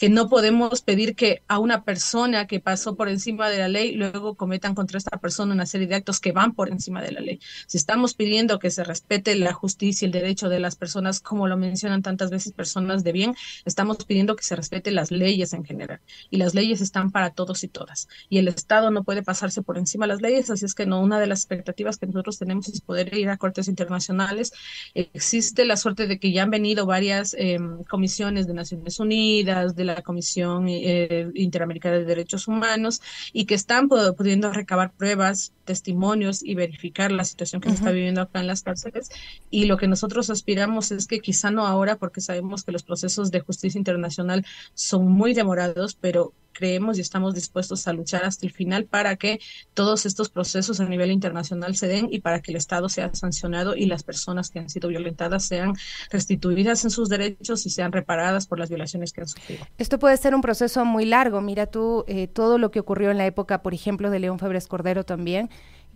que 0.00 0.08
no 0.08 0.30
podemos 0.30 0.80
pedir 0.80 1.14
que 1.14 1.42
a 1.46 1.58
una 1.58 1.84
persona 1.84 2.46
que 2.46 2.58
pasó 2.58 2.96
por 2.96 3.10
encima 3.10 3.50
de 3.50 3.58
la 3.58 3.68
ley 3.68 3.92
luego 3.92 4.34
cometan 4.34 4.74
contra 4.74 4.96
esta 4.96 5.18
persona 5.18 5.52
una 5.52 5.66
serie 5.66 5.86
de 5.86 5.94
actos 5.94 6.20
que 6.20 6.32
van 6.32 6.54
por 6.54 6.70
encima 6.70 7.02
de 7.02 7.12
la 7.12 7.20
ley. 7.20 7.38
Si 7.66 7.76
estamos 7.76 8.14
pidiendo 8.14 8.58
que 8.58 8.70
se 8.70 8.82
respete 8.82 9.36
la 9.36 9.52
justicia 9.52 10.06
y 10.06 10.08
el 10.08 10.12
derecho 10.12 10.48
de 10.48 10.58
las 10.58 10.74
personas, 10.74 11.20
como 11.20 11.46
lo 11.48 11.58
mencionan 11.58 12.00
tantas 12.00 12.30
veces 12.30 12.54
personas 12.54 13.04
de 13.04 13.12
bien, 13.12 13.34
estamos 13.66 13.98
pidiendo 14.06 14.36
que 14.36 14.42
se 14.42 14.56
respete 14.56 14.90
las 14.90 15.10
leyes 15.10 15.52
en 15.52 15.64
general. 15.66 16.00
Y 16.30 16.38
las 16.38 16.54
leyes 16.54 16.80
están 16.80 17.10
para 17.10 17.32
todos 17.34 17.62
y 17.62 17.68
todas. 17.68 18.08
Y 18.30 18.38
el 18.38 18.48
Estado 18.48 18.90
no 18.90 19.04
puede 19.04 19.22
pasarse 19.22 19.60
por 19.60 19.76
encima 19.76 20.06
de 20.06 20.14
las 20.14 20.22
leyes, 20.22 20.48
así 20.48 20.64
es 20.64 20.74
que 20.74 20.86
no, 20.86 21.02
una 21.02 21.20
de 21.20 21.26
las 21.26 21.40
expectativas 21.40 21.98
que 21.98 22.06
nosotros 22.06 22.38
tenemos 22.38 22.68
es 22.68 22.80
poder 22.80 23.14
ir 23.14 23.28
a 23.28 23.36
cortes 23.36 23.68
internacionales. 23.68 24.54
Existe 24.94 25.66
la 25.66 25.76
suerte 25.76 26.06
de 26.06 26.18
que 26.18 26.32
ya 26.32 26.44
han 26.44 26.50
venido 26.50 26.86
varias 26.86 27.36
em, 27.38 27.84
comisiones 27.84 28.46
de 28.46 28.54
Naciones 28.54 28.98
Unidas, 28.98 29.76
de 29.76 29.89
la 29.94 30.02
Comisión 30.02 30.66
eh, 30.68 31.30
Interamericana 31.34 31.98
de 31.98 32.04
Derechos 32.04 32.48
Humanos 32.48 33.00
y 33.32 33.44
que 33.44 33.54
están 33.54 33.88
pudiendo 33.88 34.52
recabar 34.52 34.92
pruebas, 34.92 35.52
testimonios 35.64 36.42
y 36.42 36.54
verificar 36.54 37.12
la 37.12 37.24
situación 37.24 37.60
que 37.60 37.70
se 37.70 37.76
está 37.76 37.90
viviendo 37.90 38.22
acá 38.22 38.40
en 38.40 38.46
las 38.46 38.62
cárceles. 38.62 39.10
Y 39.50 39.66
lo 39.66 39.76
que 39.76 39.88
nosotros 39.88 40.30
aspiramos 40.30 40.90
es 40.90 41.06
que 41.06 41.20
quizá 41.20 41.50
no 41.50 41.66
ahora, 41.66 41.96
porque 41.96 42.20
sabemos 42.20 42.64
que 42.64 42.72
los 42.72 42.82
procesos 42.82 43.30
de 43.30 43.40
justicia 43.40 43.78
internacional 43.78 44.44
son 44.74 45.08
muy 45.08 45.34
demorados, 45.34 45.94
pero 45.94 46.32
creemos 46.60 46.98
y 46.98 47.00
estamos 47.00 47.34
dispuestos 47.34 47.88
a 47.88 47.92
luchar 47.94 48.24
hasta 48.24 48.46
el 48.46 48.52
final 48.52 48.84
para 48.84 49.16
que 49.16 49.40
todos 49.72 50.04
estos 50.04 50.28
procesos 50.28 50.78
a 50.78 50.84
nivel 50.84 51.10
internacional 51.10 51.74
se 51.74 51.88
den 51.88 52.08
y 52.10 52.20
para 52.20 52.42
que 52.42 52.52
el 52.52 52.58
Estado 52.58 52.90
sea 52.90 53.12
sancionado 53.14 53.74
y 53.74 53.86
las 53.86 54.02
personas 54.02 54.50
que 54.50 54.58
han 54.58 54.68
sido 54.68 54.90
violentadas 54.90 55.44
sean 55.44 55.72
restituidas 56.10 56.84
en 56.84 56.90
sus 56.90 57.08
derechos 57.08 57.64
y 57.64 57.70
sean 57.70 57.92
reparadas 57.92 58.46
por 58.46 58.58
las 58.58 58.68
violaciones 58.68 59.12
que 59.12 59.22
han 59.22 59.28
sufrido. 59.28 59.66
Esto 59.78 59.98
puede 59.98 60.18
ser 60.18 60.34
un 60.34 60.42
proceso 60.42 60.84
muy 60.84 61.06
largo. 61.06 61.40
Mira 61.40 61.66
tú 61.66 62.04
eh, 62.06 62.28
todo 62.28 62.58
lo 62.58 62.70
que 62.70 62.80
ocurrió 62.80 63.10
en 63.10 63.16
la 63.16 63.26
época, 63.26 63.62
por 63.62 63.72
ejemplo, 63.72 64.10
de 64.10 64.18
León 64.18 64.38
Febres 64.38 64.66
Cordero 64.66 65.04
también 65.04 65.48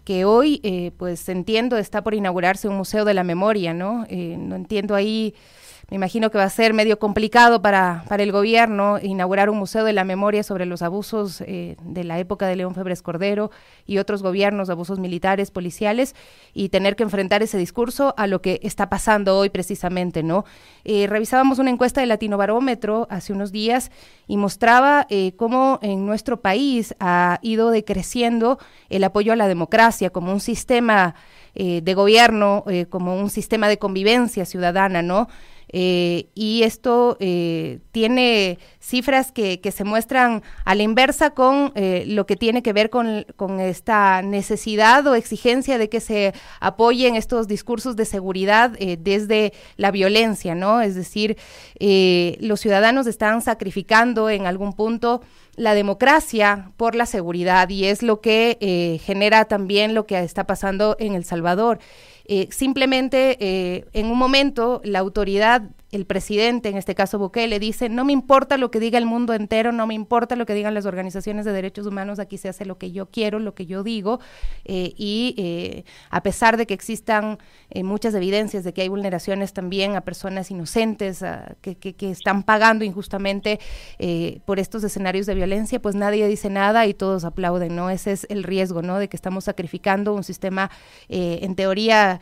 que 0.04 0.26
hoy, 0.26 0.60
eh, 0.62 0.92
pues 0.98 1.28
entiendo, 1.28 1.78
está 1.78 2.04
por 2.04 2.14
inaugurarse 2.14 2.68
un 2.68 2.76
museo 2.76 3.06
de 3.06 3.14
la 3.14 3.24
memoria, 3.24 3.72
¿no? 3.72 4.04
Eh, 4.08 4.36
no 4.38 4.54
entiendo 4.54 4.94
ahí 4.94 5.34
me 5.90 5.96
imagino 5.96 6.30
que 6.30 6.38
va 6.38 6.44
a 6.44 6.50
ser 6.50 6.72
medio 6.72 6.98
complicado 6.98 7.60
para, 7.60 8.04
para 8.08 8.22
el 8.22 8.32
gobierno 8.32 8.98
inaugurar 9.02 9.50
un 9.50 9.58
museo 9.58 9.84
de 9.84 9.92
la 9.92 10.04
memoria 10.04 10.42
sobre 10.42 10.64
los 10.64 10.80
abusos 10.80 11.42
eh, 11.42 11.76
de 11.82 12.04
la 12.04 12.18
época 12.18 12.46
de 12.46 12.56
León 12.56 12.74
Febres 12.74 13.02
Cordero 13.02 13.50
y 13.86 13.98
otros 13.98 14.22
gobiernos, 14.22 14.70
abusos 14.70 14.98
militares, 14.98 15.50
policiales, 15.50 16.14
y 16.54 16.70
tener 16.70 16.96
que 16.96 17.02
enfrentar 17.02 17.42
ese 17.42 17.58
discurso 17.58 18.14
a 18.16 18.26
lo 18.26 18.40
que 18.40 18.60
está 18.62 18.88
pasando 18.88 19.36
hoy 19.36 19.50
precisamente, 19.50 20.22
¿no? 20.22 20.46
Eh, 20.84 21.06
revisábamos 21.06 21.58
una 21.58 21.70
encuesta 21.70 22.00
de 22.00 22.06
Latino 22.06 22.38
Barómetro 22.38 23.06
hace 23.10 23.34
unos 23.34 23.52
días 23.52 23.90
y 24.26 24.38
mostraba 24.38 25.06
eh, 25.10 25.32
cómo 25.36 25.80
en 25.82 26.06
nuestro 26.06 26.40
país 26.40 26.94
ha 26.98 27.38
ido 27.42 27.70
decreciendo 27.70 28.58
el 28.88 29.04
apoyo 29.04 29.34
a 29.34 29.36
la 29.36 29.48
democracia 29.48 30.08
como 30.10 30.32
un 30.32 30.40
sistema 30.40 31.14
de 31.54 31.94
gobierno, 31.94 32.64
como 32.90 33.16
un 33.16 33.30
sistema 33.30 33.68
de 33.68 33.78
convivencia 33.78 34.44
ciudadana, 34.44 35.02
¿no? 35.02 35.28
Eh, 35.76 36.28
y 36.34 36.62
esto 36.62 37.16
eh, 37.20 37.80
tiene 37.90 38.58
cifras 38.78 39.32
que, 39.32 39.60
que, 39.60 39.72
se 39.72 39.82
muestran 39.84 40.42
a 40.64 40.74
la 40.74 40.82
inversa 40.82 41.30
con 41.30 41.72
eh, 41.74 42.04
lo 42.06 42.26
que 42.26 42.36
tiene 42.36 42.62
que 42.62 42.72
ver 42.72 42.90
con, 42.90 43.26
con, 43.36 43.58
esta 43.58 44.22
necesidad 44.22 45.06
o 45.06 45.14
exigencia 45.14 45.78
de 45.78 45.88
que 45.88 46.00
se 46.00 46.32
apoyen 46.60 47.16
estos 47.16 47.48
discursos 47.48 47.96
de 47.96 48.04
seguridad 48.04 48.70
desde 48.98 49.52
la 49.76 49.90
violencia, 49.90 50.54
¿no? 50.54 50.80
Es 50.80 50.94
decir, 50.94 51.36
los 52.40 52.60
ciudadanos 52.60 53.06
están 53.06 53.42
sacrificando 53.42 54.30
en 54.30 54.46
algún 54.46 54.72
punto 54.74 55.22
la 55.56 55.74
democracia 55.74 56.72
por 56.76 56.94
la 56.94 57.06
seguridad 57.06 57.68
y 57.68 57.86
es 57.86 58.02
lo 58.02 58.20
que 58.20 59.00
genera 59.04 59.44
también 59.44 59.94
lo 59.94 60.06
que 60.06 60.18
está 60.20 60.46
pasando 60.46 60.96
en 60.98 61.14
El 61.14 61.24
Salvador. 61.24 61.78
Eh, 62.26 62.48
simplemente 62.50 63.36
eh, 63.40 63.84
en 63.92 64.06
un 64.06 64.16
momento 64.16 64.80
la 64.82 65.00
autoridad 65.00 65.62
el 65.94 66.06
presidente, 66.06 66.68
en 66.68 66.76
este 66.76 66.94
caso 66.94 67.18
Bukele, 67.18 67.58
dice, 67.58 67.88
no 67.88 68.04
me 68.04 68.12
importa 68.12 68.58
lo 68.58 68.70
que 68.70 68.80
diga 68.80 68.98
el 68.98 69.06
mundo 69.06 69.34
entero, 69.34 69.72
no 69.72 69.86
me 69.86 69.94
importa 69.94 70.36
lo 70.36 70.46
que 70.46 70.54
digan 70.54 70.74
las 70.74 70.86
organizaciones 70.86 71.44
de 71.44 71.52
derechos 71.52 71.86
humanos, 71.86 72.18
aquí 72.18 72.38
se 72.38 72.48
hace 72.48 72.64
lo 72.64 72.78
que 72.78 72.92
yo 72.92 73.06
quiero, 73.06 73.38
lo 73.38 73.54
que 73.54 73.66
yo 73.66 73.82
digo, 73.82 74.20
eh, 74.64 74.92
y 74.96 75.34
eh, 75.38 75.84
a 76.10 76.22
pesar 76.22 76.56
de 76.56 76.66
que 76.66 76.74
existan 76.74 77.38
eh, 77.70 77.82
muchas 77.82 78.14
evidencias 78.14 78.64
de 78.64 78.72
que 78.72 78.82
hay 78.82 78.88
vulneraciones 78.88 79.52
también 79.52 79.96
a 79.96 80.02
personas 80.02 80.50
inocentes 80.50 81.24
que, 81.60 81.94
están 82.04 82.42
pagando 82.42 82.84
injustamente 82.84 83.58
por 84.44 84.58
estos 84.58 84.84
escenarios 84.84 85.26
de 85.26 85.34
violencia, 85.34 85.80
pues 85.80 85.94
nadie 85.94 86.26
dice 86.28 86.50
nada 86.50 86.86
y 86.86 86.94
todos 86.94 87.24
aplauden, 87.24 87.74
¿no? 87.74 87.88
Ese 87.88 88.12
es 88.12 88.26
el 88.28 88.42
riesgo, 88.42 88.82
¿no? 88.82 88.98
De 88.98 89.08
que 89.08 89.16
estamos 89.16 89.44
sacrificando 89.44 90.12
un 90.12 90.22
sistema, 90.22 90.70
en 91.08 91.54
teoría, 91.54 92.20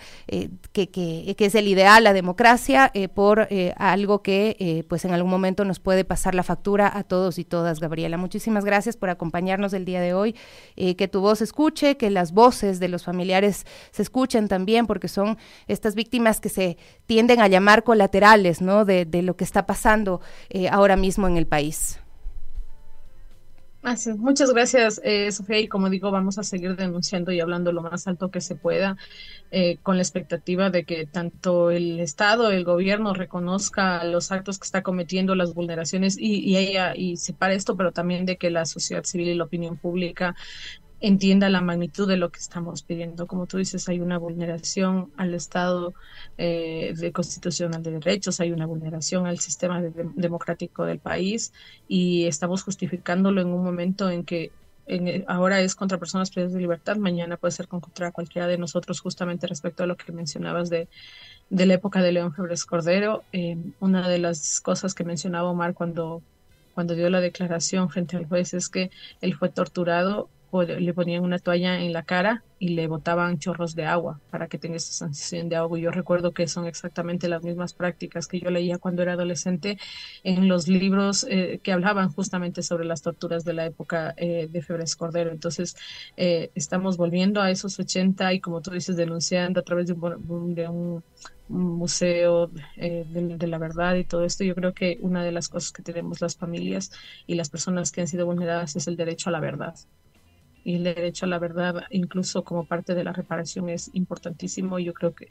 que, 0.73 0.89
que, 0.91 1.35
es 1.37 1.55
el 1.55 1.69
ideal, 1.69 2.05
la 2.05 2.13
democracia, 2.13 2.93
por 3.15 3.49
eh, 3.69 3.75
algo 3.77 4.23
que 4.23 4.57
eh, 4.59 4.85
pues 4.89 5.05
en 5.05 5.13
algún 5.13 5.31
momento 5.31 5.65
nos 5.65 5.79
puede 5.79 6.05
pasar 6.05 6.35
la 6.35 6.43
factura 6.43 6.91
a 6.93 7.05
todos 7.05 7.39
y 7.39 7.45
todas, 7.45 7.81
Gabriela. 7.81 8.17
Muchísimas 8.17 8.65
gracias 8.65 8.97
por 8.97 9.11
acompañarnos 9.11 9.73
el 9.73 9.85
día 9.85 10.01
de 10.01 10.15
hoy, 10.15 10.35
que 10.77 11.09
tu 11.09 11.21
voz 11.21 11.41
escuche, 11.41 11.97
que 11.97 12.11
las 12.11 12.33
voces 12.33 12.81
de 12.81 12.89
los 12.89 13.05
familiares 13.05 13.65
se 13.91 14.03
escuchen 14.03 14.49
también, 14.49 14.87
porque 14.87 15.09
son 15.09 15.39
estas 15.69 15.95
víctimas 15.95 16.41
que 16.41 16.49
se 16.49 16.77
tienden 17.07 17.41
a 17.41 17.49
llamar 17.49 17.85
colaterales, 17.85 18.61
¿no? 18.61 18.85
De, 18.85 19.05
de 19.05 19.23
lo 19.23 19.37
que 19.37 19.45
está 19.45 19.67
pasando 19.67 20.21
ahora 20.71 20.97
mismo 20.97 21.29
en 21.29 21.37
el 21.37 21.47
país. 21.47 22.02
Así, 23.85 24.13
muchas 24.13 24.53
gracias, 24.53 25.01
eh, 25.03 25.33
Sofía. 25.33 25.59
Y 25.59 25.67
como 25.67 25.91
digo, 25.91 26.13
vamos 26.13 26.39
a 26.39 26.45
seguir 26.45 26.77
denunciando 26.77 27.33
y 27.33 27.41
hablando 27.41 27.73
lo 27.73 27.83
más 27.83 28.07
alto 28.07 28.31
que 28.31 28.41
se 28.41 28.55
pueda, 28.55 28.97
eh, 29.51 29.79
con 29.83 29.97
la 29.97 30.03
expectativa 30.03 30.71
de 30.71 30.85
que 30.85 31.07
tanto 31.07 31.71
el 31.73 31.99
Estado, 31.99 32.51
el 32.53 32.65
gobierno 32.65 33.13
reconozca 33.13 34.05
los 34.05 34.31
actos 34.31 34.61
que 34.61 34.67
está 34.67 34.83
cometiendo, 34.83 35.35
las 35.35 35.55
vulneraciones 35.55 36.17
y, 36.17 36.41
y 36.49 36.59
ella 36.59 36.95
y 36.97 37.17
separe 37.17 37.57
esto, 37.57 37.77
pero 37.77 37.91
también 37.93 38.25
de 38.25 38.37
que 38.37 38.51
la 38.51 38.67
sociedad 38.67 39.03
civil 39.05 39.29
y 39.29 39.35
la 39.35 39.45
opinión 39.45 39.77
pública 39.79 40.37
entienda 41.03 41.51
la 41.51 41.61
magnitud 41.61 42.09
de 42.09 42.17
lo 42.17 42.31
que 42.31 42.39
estamos 42.39 42.83
pidiendo. 42.83 43.27
Como 43.27 43.47
tú 43.47 43.59
dices, 43.59 43.89
hay 43.89 44.01
una 44.01 44.19
vulneración 44.19 45.13
al 45.17 45.35
Estado 45.35 45.95
eh, 46.39 46.95
de 46.97 47.13
constitucional 47.13 47.83
de 47.83 47.91
derechos, 47.91 48.41
hay 48.41 48.53
una 48.53 48.67
vulneración 48.67 49.27
al 49.27 49.41
sistema 49.41 49.83
democrático 49.83 50.85
del 50.85 51.01
país 51.01 51.53
y 51.89 52.27
estamos 52.27 52.63
justificándolo 52.63 53.41
en 53.41 53.49
un 53.49 53.65
momento 53.65 54.09
en 54.11 54.25
que 54.25 54.53
ahora 55.27 55.61
es 55.61 55.75
contra 55.75 55.99
personas 55.99 56.31
privadas 56.31 56.55
de 56.55 56.61
libertad, 56.61 56.97
mañana 56.97 57.37
puede 57.37 57.53
ser 57.53 57.67
contra 57.67 58.13
cualquiera 58.13 58.47
de 58.47 58.59
nosotros, 58.59 59.01
justamente 59.01 59.47
respecto 59.47 59.83
a 59.83 59.87
lo 59.87 59.97
que 59.97 60.13
mencionabas 60.13 60.71
de, 60.71 60.89
de 61.51 61.67
la 61.67 61.75
época 61.75 62.01
de 62.01 62.13
León 62.13 62.33
Febres 62.33 62.65
Cordero. 62.65 63.25
Eh, 63.33 63.57
una 63.81 64.09
de 64.09 64.19
las 64.19 64.61
cosas 64.61 64.95
que 64.95 65.05
mencionaba 65.05 65.51
Omar 65.51 65.75
cuando, 65.75 66.23
cuando 66.75 66.95
dio 66.95 67.11
la 67.11 67.21
declaración 67.21 67.91
frente 67.91 68.17
al 68.17 68.27
juez 68.27 68.55
es 68.55 68.69
que 68.69 68.91
él 69.21 69.35
fue 69.35 69.49
torturado 69.49 70.29
le 70.61 70.93
ponían 70.93 71.25
una 71.25 71.39
toalla 71.39 71.81
en 71.81 71.93
la 71.93 72.03
cara 72.03 72.45
y 72.59 72.69
le 72.69 72.87
botaban 72.87 73.39
chorros 73.39 73.75
de 73.75 73.87
agua 73.87 74.21
para 74.31 74.47
que 74.47 74.59
tenga 74.59 74.77
esa 74.77 74.93
sensación 74.93 75.49
de 75.49 75.57
agua. 75.57 75.79
Yo 75.79 75.91
recuerdo 75.91 76.33
que 76.33 76.47
son 76.47 76.67
exactamente 76.67 77.29
las 77.29 77.43
mismas 77.43 77.73
prácticas 77.73 78.29
que 78.29 78.39
yo 78.39 78.51
leía 78.51 78.79
cuando 78.79 79.03
era 79.03 79.15
adolescente 79.15 79.79
en 80.23 80.47
los 80.47 80.69
libros 80.69 81.27
eh, 81.29 81.59
que 81.63 81.73
hablaban 81.73 82.13
justamente 82.13 82.63
sobre 82.63 82.85
las 82.85 83.03
torturas 83.03 83.45
de 83.45 83.55
la 83.55 83.67
época 83.67 84.15
eh, 84.17 84.49
de 84.49 84.63
Febres 84.63 84.95
Cordero. 84.95 85.33
Entonces, 85.33 85.75
eh, 86.17 86.51
estamos 86.55 86.99
volviendo 86.99 87.41
a 87.41 87.51
esos 87.51 87.81
80 87.81 88.33
y 88.35 88.41
como 88.41 88.61
tú 88.61 88.71
dices, 88.71 88.95
denunciando 88.97 89.61
a 89.61 89.65
través 89.65 89.87
de 89.87 89.95
un, 89.95 91.03
museo 91.49 92.47
de, 92.77 93.47
la 93.47 93.59
verdad 93.59 93.97
y 93.97 94.05
todo 94.05 94.25
esto, 94.25 94.45
yo 94.45 94.55
creo 94.55 94.73
que 94.73 94.99
una 95.03 95.25
de 95.25 95.33
las 95.33 95.49
cosas 95.49 95.73
que 95.73 95.83
tenemos 95.83 96.21
las 96.21 96.37
familias 96.37 96.93
y 97.27 97.35
las 97.35 97.51
personas 97.51 97.91
que 97.93 98.01
han 98.01 98.09
sido 98.09 98.25
vulneradas 98.25 98.77
es 98.77 98.87
el 98.87 98.97
derecho 98.97 99.29
a 99.29 99.33
la 99.33 99.41
verdad 99.41 99.75
y 100.65 100.77
el 100.77 100.85
derecho 100.85 101.27
a 101.27 101.29
la 101.29 101.39
verdad, 101.39 101.85
incluso 101.91 102.45
como 102.45 102.65
parte 102.65 102.95
de 102.95 103.05
la 103.05 103.13
reparación, 103.13 103.69
es 103.69 103.91
importantísimo. 103.95 104.79
Yo 104.79 104.95
creo 104.95 105.15
que 105.15 105.29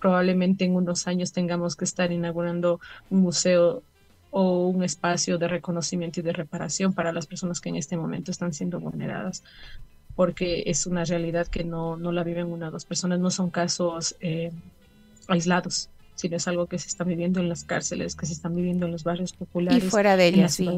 probablemente 0.00 0.64
en 0.64 0.74
unos 0.74 1.06
años 1.06 1.32
tengamos 1.32 1.76
que 1.76 1.84
estar 1.84 2.12
inaugurando 2.12 2.80
un 3.10 3.20
museo 3.20 3.82
o 4.30 4.68
un 4.68 4.82
espacio 4.82 5.38
de 5.38 5.48
reconocimiento 5.48 6.20
y 6.20 6.22
de 6.22 6.32
reparación 6.32 6.92
para 6.92 7.12
las 7.12 7.26
personas 7.26 7.60
que 7.60 7.68
en 7.68 7.76
este 7.76 7.96
momento 7.96 8.30
están 8.30 8.52
siendo 8.52 8.80
vulneradas, 8.80 9.44
porque 10.16 10.64
es 10.66 10.86
una 10.86 11.04
realidad 11.04 11.46
que 11.46 11.64
no, 11.64 11.96
no 11.96 12.12
la 12.12 12.24
viven 12.24 12.46
una 12.46 12.68
o 12.68 12.70
dos 12.70 12.84
personas, 12.84 13.20
no 13.20 13.30
son 13.30 13.50
casos 13.50 14.16
eh, 14.20 14.50
aislados 15.28 15.88
sino 16.14 16.36
es 16.36 16.48
algo 16.48 16.66
que 16.66 16.78
se 16.78 16.88
está 16.88 17.04
viviendo 17.04 17.40
en 17.40 17.48
las 17.48 17.64
cárceles, 17.64 18.14
que 18.14 18.26
se 18.26 18.32
están 18.32 18.54
viviendo 18.54 18.86
en 18.86 18.92
los 18.92 19.04
barrios 19.04 19.32
populares. 19.32 19.84
Y 19.84 19.88
fuera 19.88 20.16
de 20.16 20.28
ellas, 20.28 20.54
sí. 20.54 20.68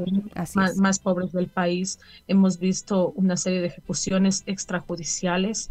Más, 0.54 0.76
más, 0.76 0.98
pobres 0.98 1.32
del 1.32 1.48
país. 1.48 1.98
Hemos 2.26 2.58
visto 2.58 3.12
una 3.16 3.36
serie 3.36 3.60
de 3.60 3.68
ejecuciones 3.68 4.42
extrajudiciales 4.46 5.70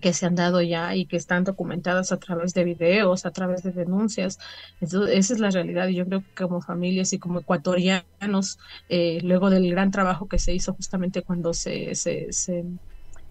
que 0.00 0.12
se 0.12 0.26
han 0.26 0.36
dado 0.36 0.62
ya 0.62 0.94
y 0.94 1.06
que 1.06 1.16
están 1.16 1.42
documentadas 1.44 2.12
a 2.12 2.18
través 2.18 2.54
de 2.54 2.64
videos, 2.64 3.26
a 3.26 3.32
través 3.32 3.62
de 3.62 3.72
denuncias. 3.72 4.38
Entonces, 4.80 5.16
esa 5.16 5.34
es 5.34 5.40
la 5.40 5.50
realidad. 5.50 5.88
Y 5.88 5.96
yo 5.96 6.06
creo 6.06 6.20
que 6.20 6.44
como 6.44 6.60
familias 6.60 7.12
y 7.12 7.18
como 7.18 7.40
ecuatorianos, 7.40 8.58
eh, 8.88 9.18
luego 9.22 9.50
del 9.50 9.68
gran 9.70 9.90
trabajo 9.90 10.28
que 10.28 10.38
se 10.38 10.54
hizo 10.54 10.74
justamente 10.74 11.22
cuando 11.22 11.52
se, 11.54 11.94
se, 11.96 12.32
se 12.32 12.64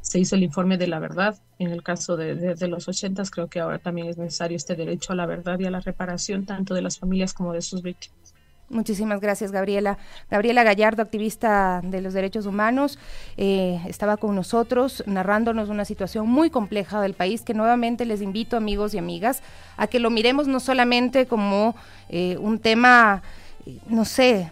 se 0.02 0.20
hizo 0.20 0.36
el 0.36 0.44
informe 0.44 0.78
de 0.78 0.88
la 0.88 1.00
verdad. 1.00 1.38
En 1.58 1.72
el 1.72 1.84
caso 1.84 2.16
de, 2.16 2.56
los 2.68 2.88
ochentas, 2.88 3.32
creo 3.32 3.48
que 3.48 3.60
ahora 3.60 3.80
también 3.80 4.08
es 4.08 4.18
necesario 4.18 4.58
este 4.58 4.76
derecho 4.76 5.14
a 5.14 5.16
la 5.16 5.26
verdad 5.26 5.60
y 5.60 5.66
a 5.66 5.72
la 5.72 5.80
reparación, 5.80 6.46
tanto 6.46 6.74
de 6.74 6.82
las 6.82 7.00
familias 7.00 7.34
como 7.34 7.54
de 7.54 7.62
sus 7.62 7.82
víctimas. 7.82 8.34
Muchísimas 8.70 9.20
gracias, 9.20 9.52
Gabriela. 9.52 9.98
Gabriela 10.30 10.64
Gallardo, 10.64 11.02
activista 11.02 11.82
de 11.84 12.02
los 12.02 12.14
derechos 12.14 12.46
humanos, 12.46 13.00
eh, 13.36 13.82
estaba 13.88 14.18
con 14.18 14.36
nosotros 14.36 15.04
narrándonos 15.08 15.70
una 15.70 15.86
situación 15.86 16.30
muy 16.30 16.52
compleja 16.52 17.02
del 17.02 17.16
país 17.16 17.42
que 17.42 17.56
nuevamente 17.56 18.06
les 18.06 18.22
invito, 18.22 18.58
amigos 18.58 18.94
y 18.94 19.00
amigas, 19.00 19.42
a 19.76 19.88
que 19.88 20.00
lo 20.00 20.12
miremos 20.12 20.48
no 20.48 20.60
solamente 20.60 21.26
como 21.26 21.76
eh, 22.10 22.38
un 22.38 22.60
tema, 22.60 23.24
no 23.88 24.06
sé, 24.06 24.52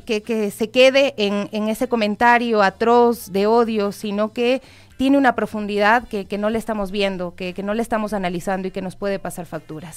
que, 0.00 0.50
se 0.50 0.70
quede 0.70 1.14
en, 1.16 1.68
ese 1.68 1.88
comentario 1.88 2.62
atroz 2.62 3.32
de 3.32 3.46
odio, 3.46 3.92
sino 3.92 4.32
que 4.32 4.62
tiene 4.96 5.18
una 5.18 5.34
profundidad 5.34 6.06
que, 6.06 6.38
no 6.38 6.50
le 6.50 6.58
estamos 6.58 6.90
viendo, 6.90 7.34
que, 7.34 7.54
que 7.54 7.62
no 7.62 7.74
le 7.74 7.82
estamos 7.82 8.12
analizando 8.12 8.68
y 8.68 8.70
que 8.70 8.82
nos 8.82 8.96
puede 8.96 9.18
pasar 9.18 9.46
facturas. 9.46 9.90